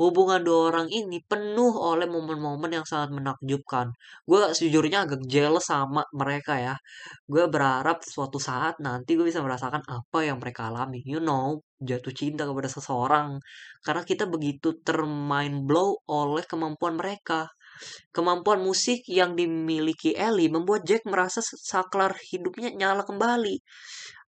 [0.00, 3.92] Hubungan dua orang ini penuh oleh momen-momen yang sangat menakjubkan.
[4.24, 6.76] Gue sejujurnya agak jealous sama mereka ya.
[7.28, 11.04] Gue berharap suatu saat nanti gue bisa merasakan apa yang mereka alami.
[11.04, 13.40] You know, jatuh cinta kepada seseorang.
[13.84, 17.48] Karena kita begitu termain blow oleh kemampuan mereka.
[18.10, 23.56] Kemampuan musik yang dimiliki Ellie membuat Jack merasa saklar hidupnya nyala kembali.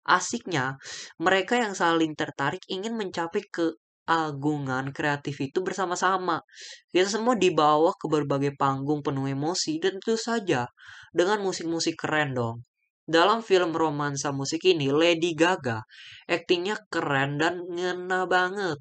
[0.01, 0.81] Asiknya,
[1.21, 6.41] mereka yang saling tertarik ingin mencapai keagungan kreatif itu bersama-sama.
[6.89, 10.65] Kita semua dibawa ke berbagai panggung penuh emosi dan tentu saja
[11.13, 12.65] dengan musik-musik keren dong.
[13.05, 15.85] Dalam film romansa musik ini, Lady Gaga
[16.25, 18.77] aktingnya keren dan ngena banget.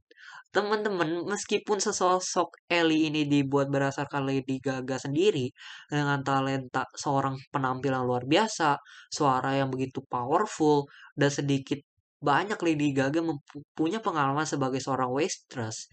[0.51, 5.47] Teman-teman, meskipun sesosok Ellie ini dibuat berdasarkan Lady Gaga sendiri
[5.87, 8.75] dengan talenta seorang penampil yang luar biasa,
[9.07, 11.79] suara yang begitu powerful, dan sedikit
[12.19, 15.87] banyak Lady Gaga mempunyai pengalaman sebagai seorang waitress.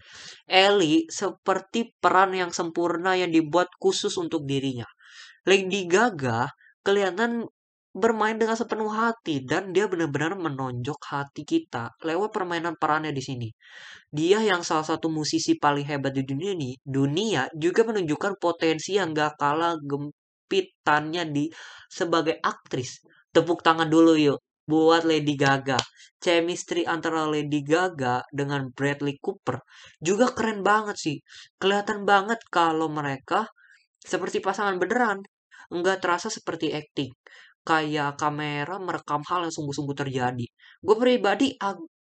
[0.50, 4.90] Ellie seperti peran yang sempurna yang dibuat khusus untuk dirinya.
[5.46, 6.50] Lady Gaga
[6.82, 7.46] kelihatan
[7.98, 13.48] bermain dengan sepenuh hati dan dia benar-benar menonjok hati kita lewat permainan perannya di sini.
[14.08, 19.12] Dia yang salah satu musisi paling hebat di dunia ini, dunia juga menunjukkan potensi yang
[19.12, 21.44] gak kalah gempitannya di
[21.90, 23.04] sebagai aktris.
[23.34, 25.76] Tepuk tangan dulu yuk buat Lady Gaga.
[26.18, 29.62] Chemistry antara Lady Gaga dengan Bradley Cooper
[30.02, 31.16] juga keren banget sih.
[31.60, 33.46] Kelihatan banget kalau mereka
[34.02, 35.22] seperti pasangan beneran.
[35.68, 37.12] Nggak terasa seperti acting
[37.68, 40.46] kayak kamera merekam hal yang sungguh-sungguh terjadi.
[40.80, 41.52] Gue pribadi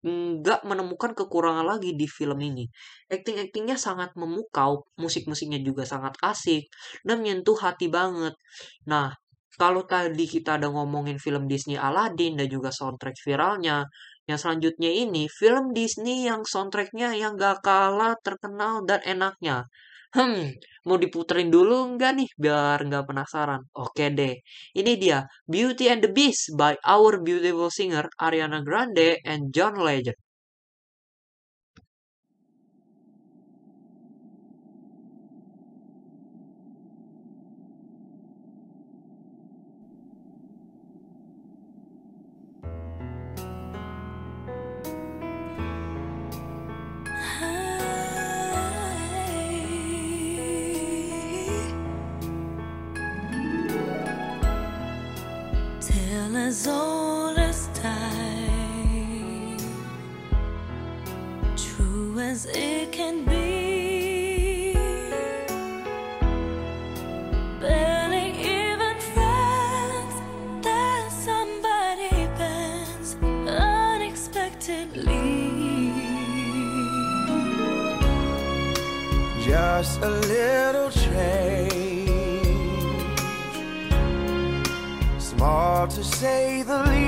[0.08, 2.70] nggak menemukan kekurangan lagi di film ini.
[3.10, 6.70] Acting-actingnya sangat memukau, musik-musiknya juga sangat asik,
[7.02, 8.38] dan menyentuh hati banget.
[8.86, 9.12] Nah,
[9.58, 13.90] kalau tadi kita ada ngomongin film Disney Aladdin dan juga soundtrack viralnya,
[14.30, 19.66] yang selanjutnya ini film Disney yang soundtracknya yang gak kalah terkenal dan enaknya.
[20.16, 20.40] Hmm,
[20.88, 23.62] mau diputerin dulu nggak nih biar nggak penasaran?
[23.84, 24.34] Oke deh,
[24.80, 25.18] ini dia
[25.54, 30.16] Beauty and the Beast by our beautiful singer Ariana Grande and John Legend.
[62.38, 64.74] As it can be.
[67.60, 68.28] Barely
[68.60, 70.16] even friends,
[70.66, 73.10] that somebody bends
[73.48, 75.26] unexpectedly.
[79.48, 82.12] Just a little change,
[85.18, 87.07] small to say the least.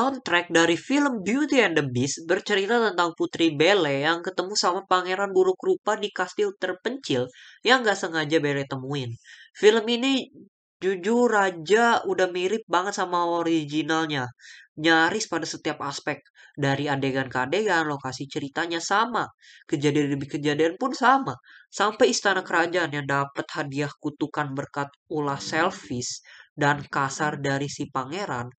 [0.00, 5.28] Soundtrack dari film Beauty and the Beast bercerita tentang Putri Belle yang ketemu sama pangeran
[5.28, 7.28] buruk rupa di kastil terpencil
[7.60, 9.12] yang gak sengaja Belle temuin.
[9.52, 10.24] Film ini
[10.80, 14.32] jujur aja udah mirip banget sama originalnya.
[14.80, 16.24] Nyaris pada setiap aspek.
[16.56, 19.28] Dari adegan ke adegan, lokasi ceritanya sama.
[19.68, 21.36] Kejadian demi kejadian pun sama.
[21.68, 26.24] Sampai istana kerajaan yang dapat hadiah kutukan berkat ulah selfish
[26.54, 28.50] dan kasar dari si pangeran.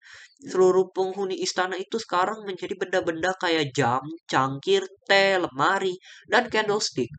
[0.41, 5.95] Seluruh penghuni istana itu sekarang menjadi benda-benda kayak jam, cangkir, teh, lemari,
[6.31, 7.09] dan candlestick.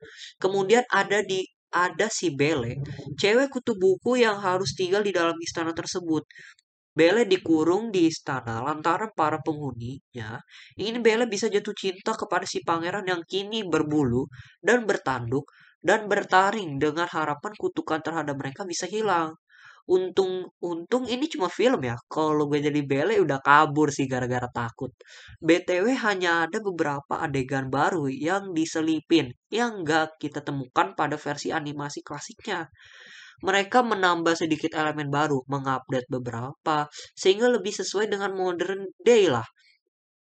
[0.43, 2.77] Kemudian ada di ada si Belle,
[3.17, 6.25] cewek kutu buku yang harus tinggal di dalam istana tersebut.
[6.93, 10.37] Belle dikurung di istana lantaran para penghuninya
[10.77, 14.29] ingin Belle bisa jatuh cinta kepada si pangeran yang kini berbulu
[14.61, 15.49] dan bertanduk
[15.81, 19.33] dan bertaring dengan harapan kutukan terhadap mereka bisa hilang.
[19.91, 21.99] Untung untung ini cuma film ya.
[22.07, 24.95] Kalau gue jadi Belle udah kabur sih gara-gara takut.
[25.43, 32.07] BTW hanya ada beberapa adegan baru yang diselipin yang gak kita temukan pada versi animasi
[32.07, 32.71] klasiknya.
[33.43, 36.87] Mereka menambah sedikit elemen baru, mengupdate beberapa,
[37.19, 39.43] sehingga lebih sesuai dengan modern day lah.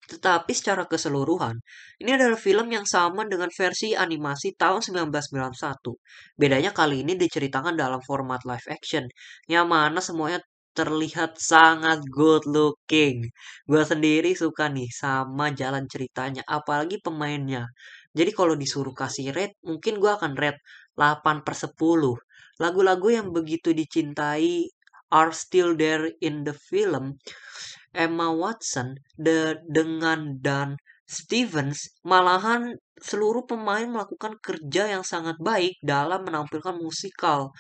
[0.09, 1.61] Tetapi secara keseluruhan,
[2.01, 6.01] ini adalah film yang sama dengan versi animasi tahun 1991.
[6.41, 9.05] Bedanya kali ini diceritakan dalam format live action,
[9.53, 10.41] yang mana semuanya
[10.73, 13.29] terlihat sangat good looking.
[13.69, 17.69] Gue sendiri suka nih sama jalan ceritanya, apalagi pemainnya.
[18.17, 20.61] Jadi kalau disuruh kasih rate, mungkin gue akan rate
[20.97, 22.17] 8 per 10.
[22.63, 24.71] Lagu-lagu yang begitu dicintai
[25.13, 27.17] are still there in the film.
[27.99, 30.79] Emma Watson de dengan dan
[31.09, 37.51] Stevens malahan seluruh pemain melakukan kerja yang sangat baik dalam menampilkan musikal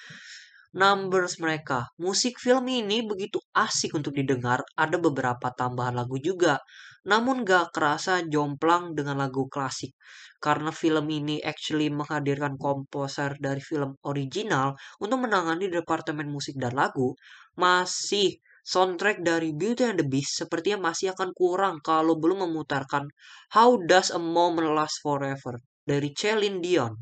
[0.76, 1.88] numbers mereka.
[1.96, 6.60] Musik film ini begitu asik untuk didengar, ada beberapa tambahan lagu juga.
[7.08, 9.96] Namun gak kerasa jomplang dengan lagu klasik.
[10.38, 17.16] Karena film ini actually menghadirkan komposer dari film original untuk menangani departemen musik dan lagu,
[17.56, 18.38] masih
[18.68, 23.08] soundtrack dari Beauty and the Beast sepertinya masih akan kurang kalau belum memutarkan
[23.56, 25.56] How Does a Moment Last Forever
[25.88, 26.92] dari Celine Dion.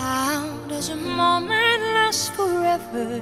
[0.00, 3.20] How does a moment last forever?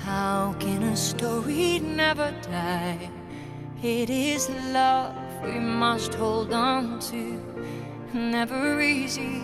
[0.00, 3.12] How can a story never die?
[3.82, 7.42] It is love we must hold on to.
[8.12, 9.42] Never easy,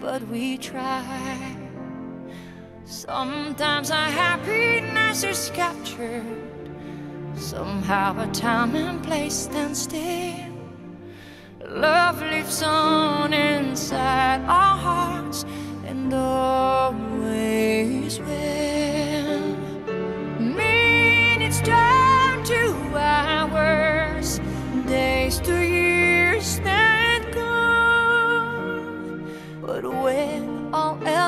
[0.00, 1.56] but we try.
[2.84, 6.24] Sometimes our happiness is captured.
[7.36, 10.54] Somehow a time and place stand still.
[11.66, 15.44] Love lives on inside our hearts
[15.86, 18.63] and always will.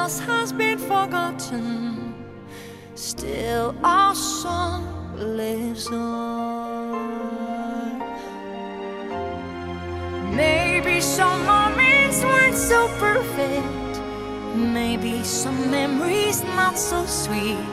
[0.07, 2.15] Else has been forgotten,
[2.95, 4.85] still our song
[5.19, 6.93] lives on.
[10.33, 13.95] Maybe some moments weren't so perfect.
[14.55, 17.67] Maybe some memories not so sweet.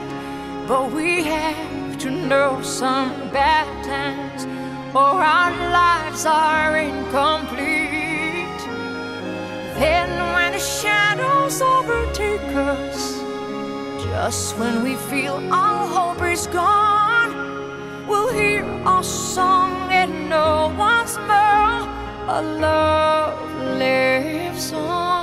[0.67, 4.45] But we have to know some bad times,
[4.95, 7.72] or our lives are incomplete.
[9.75, 13.19] Then, when the shadows overtake us,
[14.03, 21.17] just when we feel all hope is gone, we'll hear our song and know once
[21.17, 21.87] more
[22.27, 25.22] a love lives on.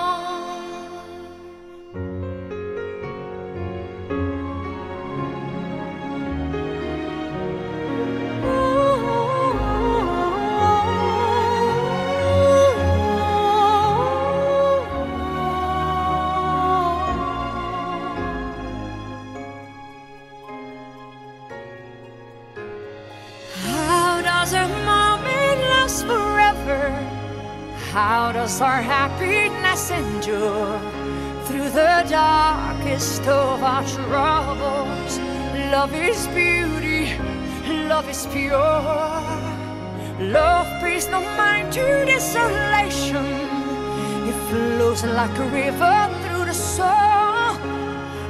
[35.71, 37.17] Love is beauty,
[37.89, 38.59] love is pure.
[40.19, 43.25] Love pays no mind to desolation.
[44.29, 47.55] It flows like a river through the soul,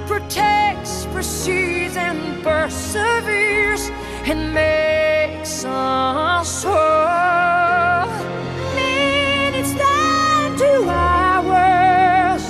[0.07, 3.89] protects, proceeds, and perseveres,
[4.27, 8.11] and makes us whole.
[8.75, 12.45] Minutes turn to hours,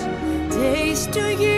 [0.53, 1.50] days to years.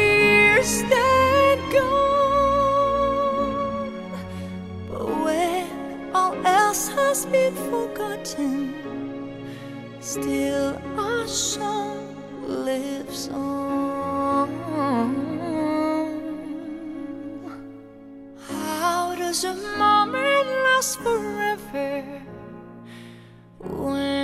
[7.13, 8.73] Must be forgotten,
[10.01, 12.17] still our song
[12.49, 14.49] lives on.
[18.49, 22.03] How does a moment last forever?
[23.59, 24.22] When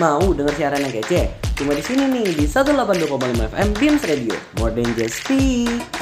[0.00, 1.36] Mau denger siaran yang kece?
[1.52, 3.12] Cuma di sini nih di 182,5
[3.52, 4.32] FM Beams Radio.
[4.56, 6.01] More than just speak.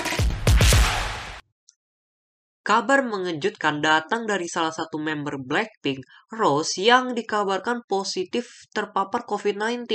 [2.71, 9.91] Kabar mengejutkan datang dari salah satu member Blackpink, Rose, yang dikabarkan positif terpapar COVID-19.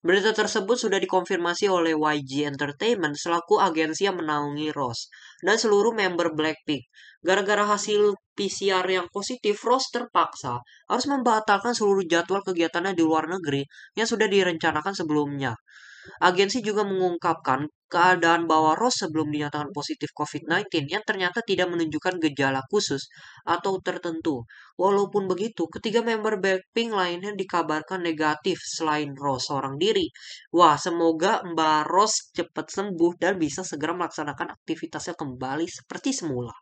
[0.00, 5.12] Berita tersebut sudah dikonfirmasi oleh YG Entertainment selaku agensi yang menaungi Rose
[5.44, 6.88] dan seluruh member Blackpink.
[7.20, 13.60] Gara-gara hasil PCR yang positif, Rose terpaksa harus membatalkan seluruh jadwal kegiatannya di luar negeri
[13.92, 15.52] yang sudah direncanakan sebelumnya.
[16.22, 22.62] Agensi juga mengungkapkan keadaan bahwa Rose sebelum dinyatakan positif COVID-19 yang ternyata tidak menunjukkan gejala
[22.66, 23.06] khusus
[23.46, 24.42] atau tertentu.
[24.74, 30.10] Walaupun begitu, ketiga member Blackpink lainnya dikabarkan negatif selain Rose seorang diri.
[30.50, 36.54] Wah, semoga Mbak Rose cepat sembuh dan bisa segera melaksanakan aktivitasnya kembali seperti semula.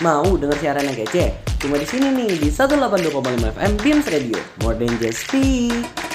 [0.00, 1.24] Mau denger siaran yang kece?
[1.58, 4.38] Cuma di sini nih di 182,5 FM Beams Radio.
[4.62, 6.07] More than just speak.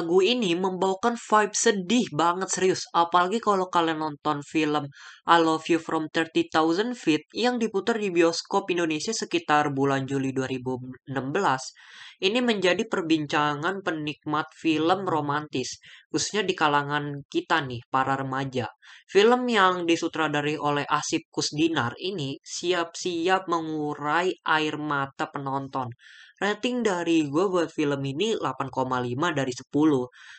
[0.00, 4.88] Lagu ini membawakan vibe sedih banget serius, apalagi kalau kalian nonton film
[5.28, 11.04] I Love You From 30,000 Feet yang diputar di bioskop Indonesia sekitar bulan Juli 2016.
[12.24, 15.76] Ini menjadi perbincangan penikmat film romantis,
[16.08, 18.72] khususnya di kalangan kita nih, para remaja.
[19.04, 25.92] Film yang disutradari oleh Asip Kusdinar ini siap-siap mengurai air mata penonton.
[26.40, 29.68] Rating dari gue buat film ini 8,5 dari 10.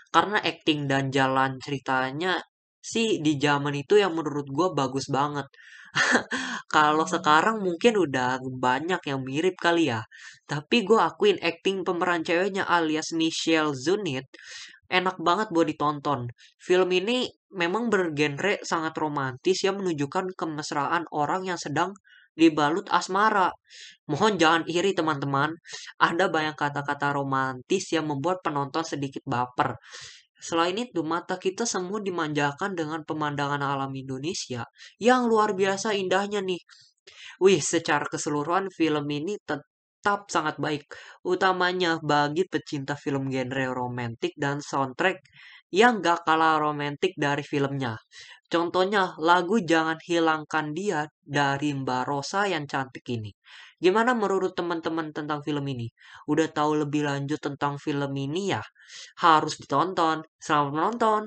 [0.09, 2.41] Karena acting dan jalan ceritanya
[2.81, 5.45] sih di zaman itu yang menurut gue bagus banget.
[6.73, 10.01] Kalau sekarang mungkin udah banyak yang mirip kali ya.
[10.49, 14.25] Tapi gue akuin acting pemeran ceweknya alias Michelle Zunit
[14.91, 16.27] enak banget buat ditonton.
[16.59, 21.95] Film ini memang bergenre sangat romantis yang menunjukkan kemesraan orang yang sedang
[22.41, 23.53] dibalut asmara.
[24.09, 25.53] Mohon jangan iri teman-teman.
[26.01, 29.77] Ada banyak kata-kata romantis yang membuat penonton sedikit baper.
[30.41, 34.65] Selain itu, mata kita semua dimanjakan dengan pemandangan alam Indonesia
[34.97, 36.57] yang luar biasa indahnya nih.
[37.37, 40.89] Wih, secara keseluruhan film ini tetap sangat baik,
[41.21, 45.21] utamanya bagi pecinta film genre romantik dan soundtrack
[45.71, 47.95] yang gak kalah romantik dari filmnya.
[48.51, 53.31] Contohnya lagu Jangan Hilangkan Dia dari Mbak Rosa yang cantik ini.
[53.79, 55.87] Gimana menurut teman-teman tentang film ini?
[56.27, 58.61] Udah tahu lebih lanjut tentang film ini ya?
[59.23, 60.21] Harus ditonton.
[60.37, 61.23] Selamat menonton.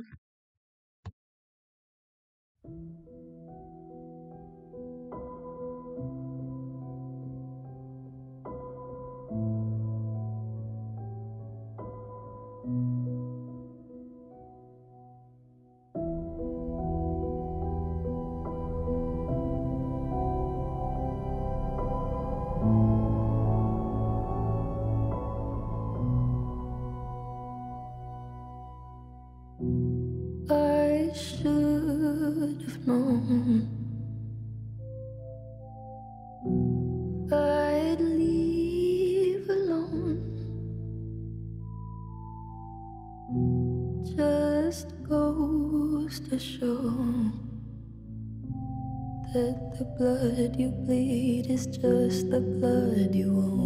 [31.15, 33.85] Should have known
[37.33, 40.21] I'd leave alone.
[44.17, 46.91] Just goes to show
[49.33, 53.64] that the blood you bleed is just the blood you own.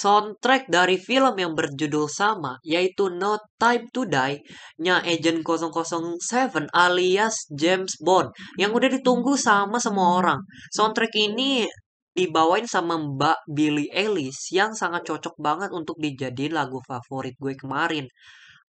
[0.00, 4.40] Soundtrack dari film yang berjudul sama, yaitu No Time to Die,
[4.80, 10.40] nya Agent 007 alias James Bond, yang udah ditunggu sama semua orang.
[10.72, 11.68] Soundtrack ini
[12.16, 18.08] dibawain sama Mbak Billie Eilish yang sangat cocok banget untuk dijadiin lagu favorit gue kemarin.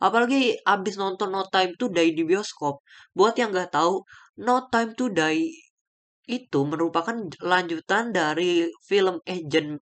[0.01, 2.83] Apalagi abis nonton No Time to Die di bioskop.
[3.15, 4.03] Buat yang nggak tahu,
[4.43, 5.71] No Time to Die
[6.29, 9.81] itu merupakan lanjutan dari film Agent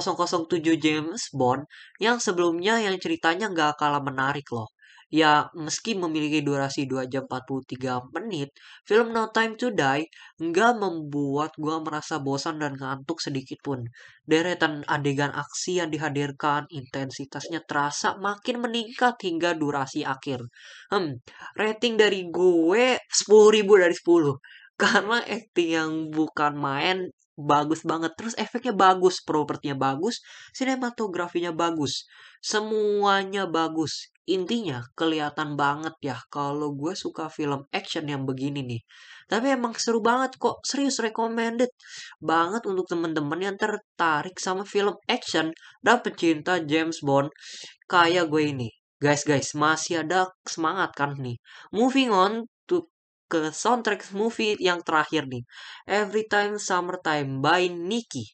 [0.00, 1.68] 007 James Bond
[2.00, 4.72] yang sebelumnya yang ceritanya nggak kalah menarik loh.
[5.12, 8.48] Ya, meski memiliki durasi 2 jam 43 menit,
[8.88, 10.08] film No Time to Die
[10.40, 13.84] nggak membuat gua merasa bosan dan ngantuk sedikit pun.
[14.24, 20.48] Deretan adegan aksi yang dihadirkan, intensitasnya terasa makin meningkat hingga durasi akhir.
[20.88, 21.20] Hmm,
[21.60, 24.40] rating dari gue 10.000 dari 10.
[24.80, 28.12] Karena acting yang bukan main bagus banget.
[28.18, 30.20] Terus efeknya bagus, propertinya bagus,
[30.52, 32.04] sinematografinya bagus.
[32.42, 34.12] Semuanya bagus.
[34.22, 38.82] Intinya kelihatan banget ya kalau gue suka film action yang begini nih.
[39.26, 41.70] Tapi emang seru banget kok, serius recommended
[42.22, 45.50] banget untuk temen-temen yang tertarik sama film action
[45.82, 47.34] dan pecinta James Bond
[47.90, 48.68] kayak gue ini.
[49.02, 51.34] Guys, guys, masih ada semangat kan nih.
[51.74, 52.46] Moving on
[53.32, 55.42] ke soundtrack movie yang terakhir nih.
[55.88, 58.26] Every Time Summertime by Nicky.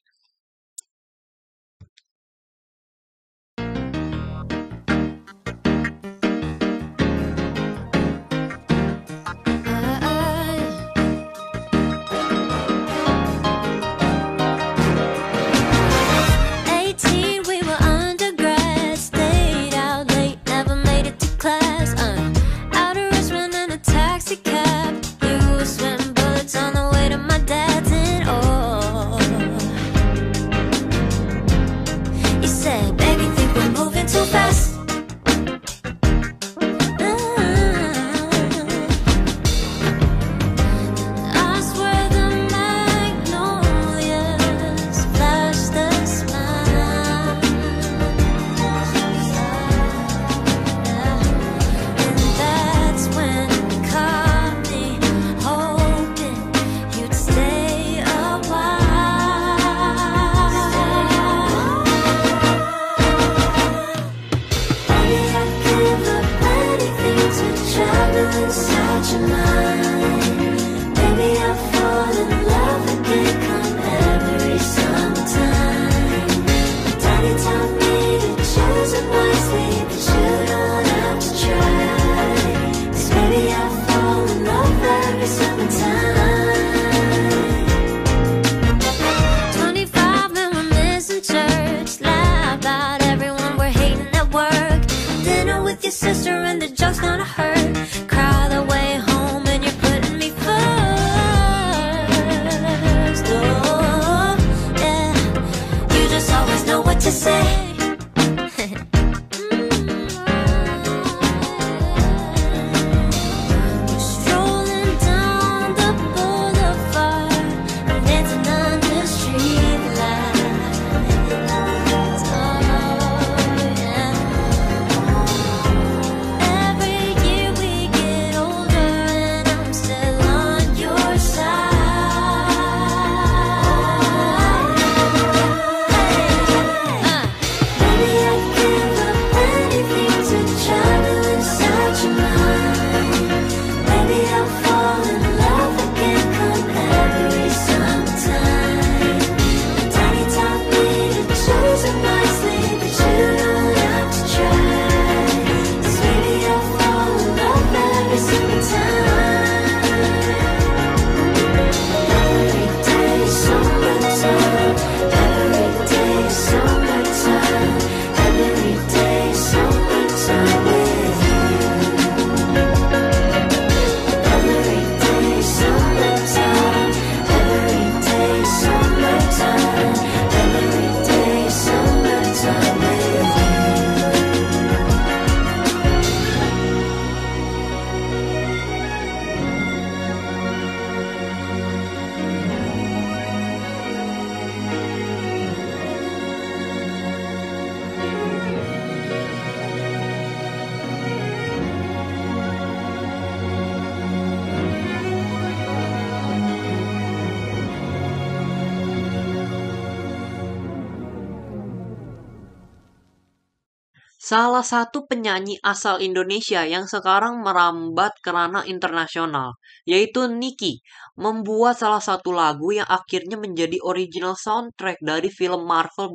[214.29, 219.57] Salah satu penyanyi asal Indonesia yang sekarang merambat ke ranah internasional,
[219.89, 220.85] yaitu Niki,
[221.17, 226.13] membuat salah satu lagu yang akhirnya menjadi original soundtrack dari film Marvel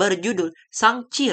[0.00, 1.28] berjudul Shang-Chi.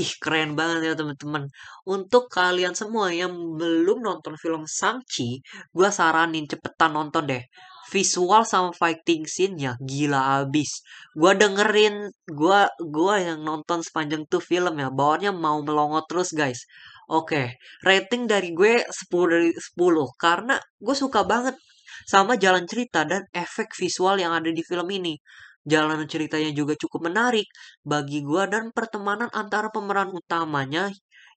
[0.00, 1.46] Ih, keren banget ya teman-teman.
[1.86, 5.28] Untuk kalian semua yang belum nonton film Shang-Chi,
[5.70, 7.42] gue saranin cepetan nonton deh.
[7.90, 10.86] Visual sama fighting scene-nya gila abis.
[11.18, 16.62] Gua dengerin, gua gua yang nonton sepanjang tuh film ya, bawaannya mau melongo terus guys.
[17.10, 21.58] Oke, rating dari gue 10 dari 10 karena gue suka banget
[22.06, 25.18] sama jalan cerita dan efek visual yang ada di film ini.
[25.66, 27.44] Jalan ceritanya juga cukup menarik
[27.84, 30.88] bagi gua dan pertemanan antara pemeran utamanya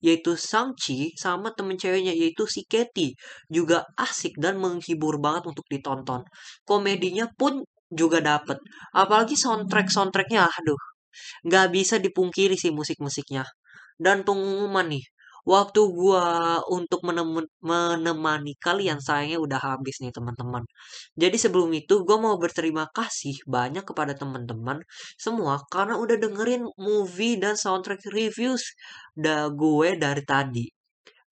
[0.05, 3.15] yaitu Shang-Chi sama temen ceweknya yaitu si Katie
[3.49, 6.21] juga asik dan menghibur banget untuk ditonton.
[6.67, 7.63] Komedinya pun
[7.93, 8.57] juga dapet.
[8.93, 10.79] Apalagi soundtrack-soundtracknya, aduh.
[11.47, 13.43] Nggak bisa dipungkiri sih musik-musiknya.
[13.99, 15.03] Dan pengumuman nih,
[15.43, 16.23] waktu gua
[16.71, 20.63] untuk menem- menemani kalian sayangnya udah habis nih teman-teman.
[21.17, 24.77] Jadi sebelum itu gue mau berterima kasih banyak kepada teman-teman
[25.19, 28.63] semua karena udah dengerin movie dan soundtrack reviews
[29.15, 30.65] da gue dari tadi.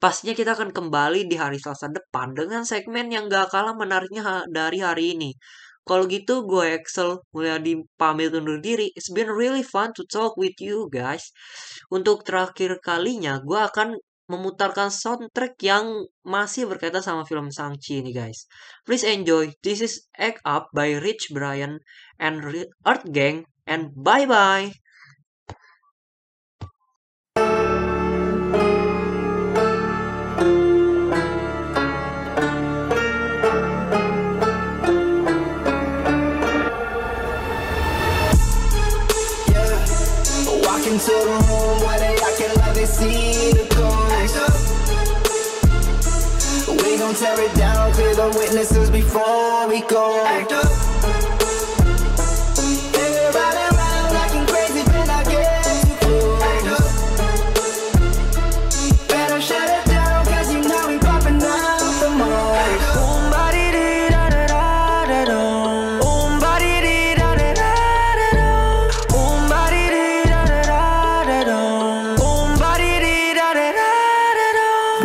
[0.02, 4.82] Pastinya kita akan kembali di hari Selasa depan dengan segmen yang gak kalah menariknya dari
[4.82, 5.30] hari ini.
[5.82, 7.58] Kalau gitu gue Excel mulai
[7.98, 8.94] pamit undur diri.
[8.94, 11.34] It's been really fun to talk with you guys.
[11.90, 13.98] Untuk terakhir kalinya gue akan
[14.32, 18.48] memutarkan soundtrack yang masih berkaitan sama film Shang-Chi ini guys.
[18.88, 19.52] Please enjoy.
[19.60, 21.84] This is Act Up by Rich Brian
[22.16, 22.40] and
[22.88, 24.24] Earth Gang and bye
[41.02, 44.38] into the room where they acting like they see the ghost.
[46.84, 50.81] We gon' tear it down, clear the witnesses before we go.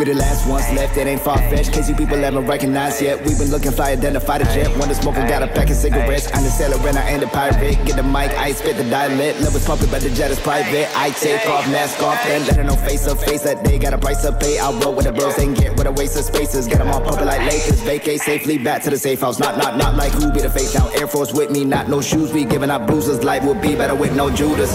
[0.06, 1.72] The last ones left, it ain't far fetched.
[1.72, 3.18] Case you people haven't recognized yet.
[3.26, 4.70] We've been looking fly, identify the jet.
[4.78, 6.30] When the smoker got a pack of cigarettes.
[6.32, 7.74] I'm the sailor and I ain't the pirate.
[7.84, 9.40] Get the mic, I spit the dialect.
[9.40, 10.88] Levels pumping, but the jet is private.
[10.96, 13.94] I take off, mask off, and let her know face up, face that they got
[13.94, 14.58] a price to pay.
[14.58, 16.68] I roll with the bros and get with a waste of spaces.
[16.68, 17.80] Get them all pumping like Lakers.
[17.82, 19.40] Vacate safely back to the safe house.
[19.40, 20.88] Not, not, not like who be the face now.
[20.90, 22.32] Air Force with me, not no shoes.
[22.32, 23.24] We giving out bruises.
[23.24, 24.72] Life would be better with no Judas.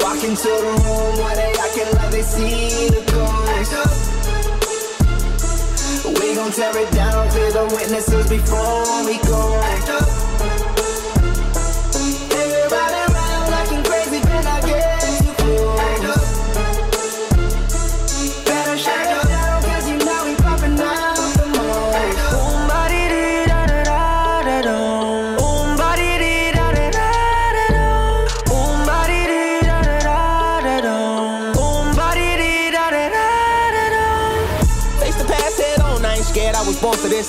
[0.00, 3.72] Walk into the room they acting like they see the ghost.
[6.20, 10.23] We gon' tear it down, clear the witnesses before we go.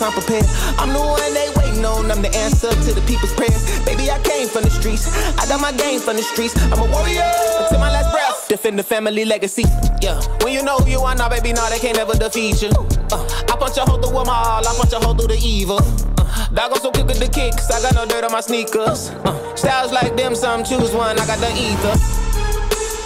[0.02, 0.46] I'm prepared.
[0.78, 3.64] I'm the one they waiting on, I'm the answer to the people's prayers.
[3.86, 5.08] Baby, I came from the streets,
[5.38, 6.56] I got my game from the streets.
[6.72, 7.24] I'm a warrior
[7.60, 8.48] until my last breath.
[8.48, 9.64] Defend the family legacy.
[10.02, 12.70] Yeah, when you know who you are now, baby, now they can't never defeat you.
[13.12, 15.80] Uh, I punch a hole through them all, I punch a hole through the evil.
[16.18, 19.10] Uh, dog, I'm so quick with the kicks, I got no dirt on my sneakers.
[19.24, 21.96] Uh, styles like them, some choose one, I got the ether.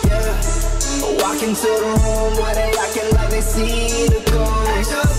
[0.07, 0.59] Yeah.
[1.21, 5.18] Walk into the room where they acting like they see the ghost.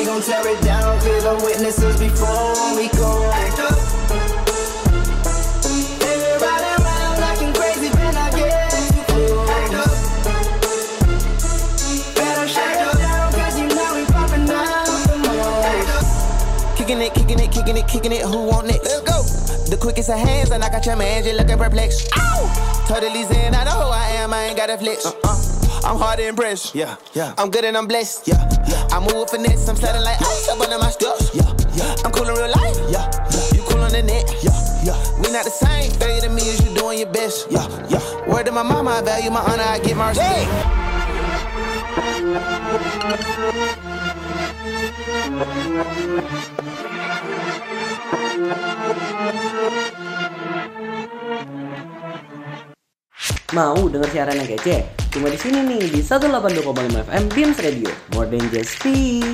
[0.00, 3.28] We gon' tear it down, clear the witnesses before we go.
[6.00, 10.00] Everybody around acting crazy, but I get too close.
[12.16, 13.28] Better shut it down,
[13.60, 16.78] you know we popping out the most.
[16.78, 18.22] Kicking it, kicking it, kicking it, kicking it.
[18.22, 18.84] Who want next?
[18.84, 19.22] Let's go.
[19.68, 22.08] The quickest of hands, and I got your man just looking perplexed.
[22.16, 22.84] Ow!
[22.88, 25.04] Totally zen, I know who I am, I ain't got a flex.
[25.04, 25.69] Uh-uh.
[25.84, 26.74] I'm hard to impress.
[26.74, 27.34] Yeah, yeah.
[27.38, 28.28] I'm good and I'm blessed.
[28.28, 28.36] Yeah,
[28.68, 28.88] yeah.
[28.90, 31.34] I move with finesse, I'm sliding like ice up under my steps.
[31.34, 31.94] Yeah, yeah.
[32.04, 32.76] I'm cool in real life.
[32.90, 33.54] Yeah, yeah.
[33.54, 34.28] You cool on the net.
[34.42, 34.52] Yeah,
[34.84, 35.18] yeah.
[35.18, 35.90] We not the same.
[35.92, 37.50] Failure to me is you doing your best.
[37.50, 38.00] Yeah, yeah.
[38.28, 40.50] Word to my mama, I value my honor, I get my respect.
[53.50, 54.94] Mau denger siaran yang kece?
[55.10, 57.90] Cuma di sini nih di 182,5 FM Beams Radio.
[58.14, 59.26] More than just speak.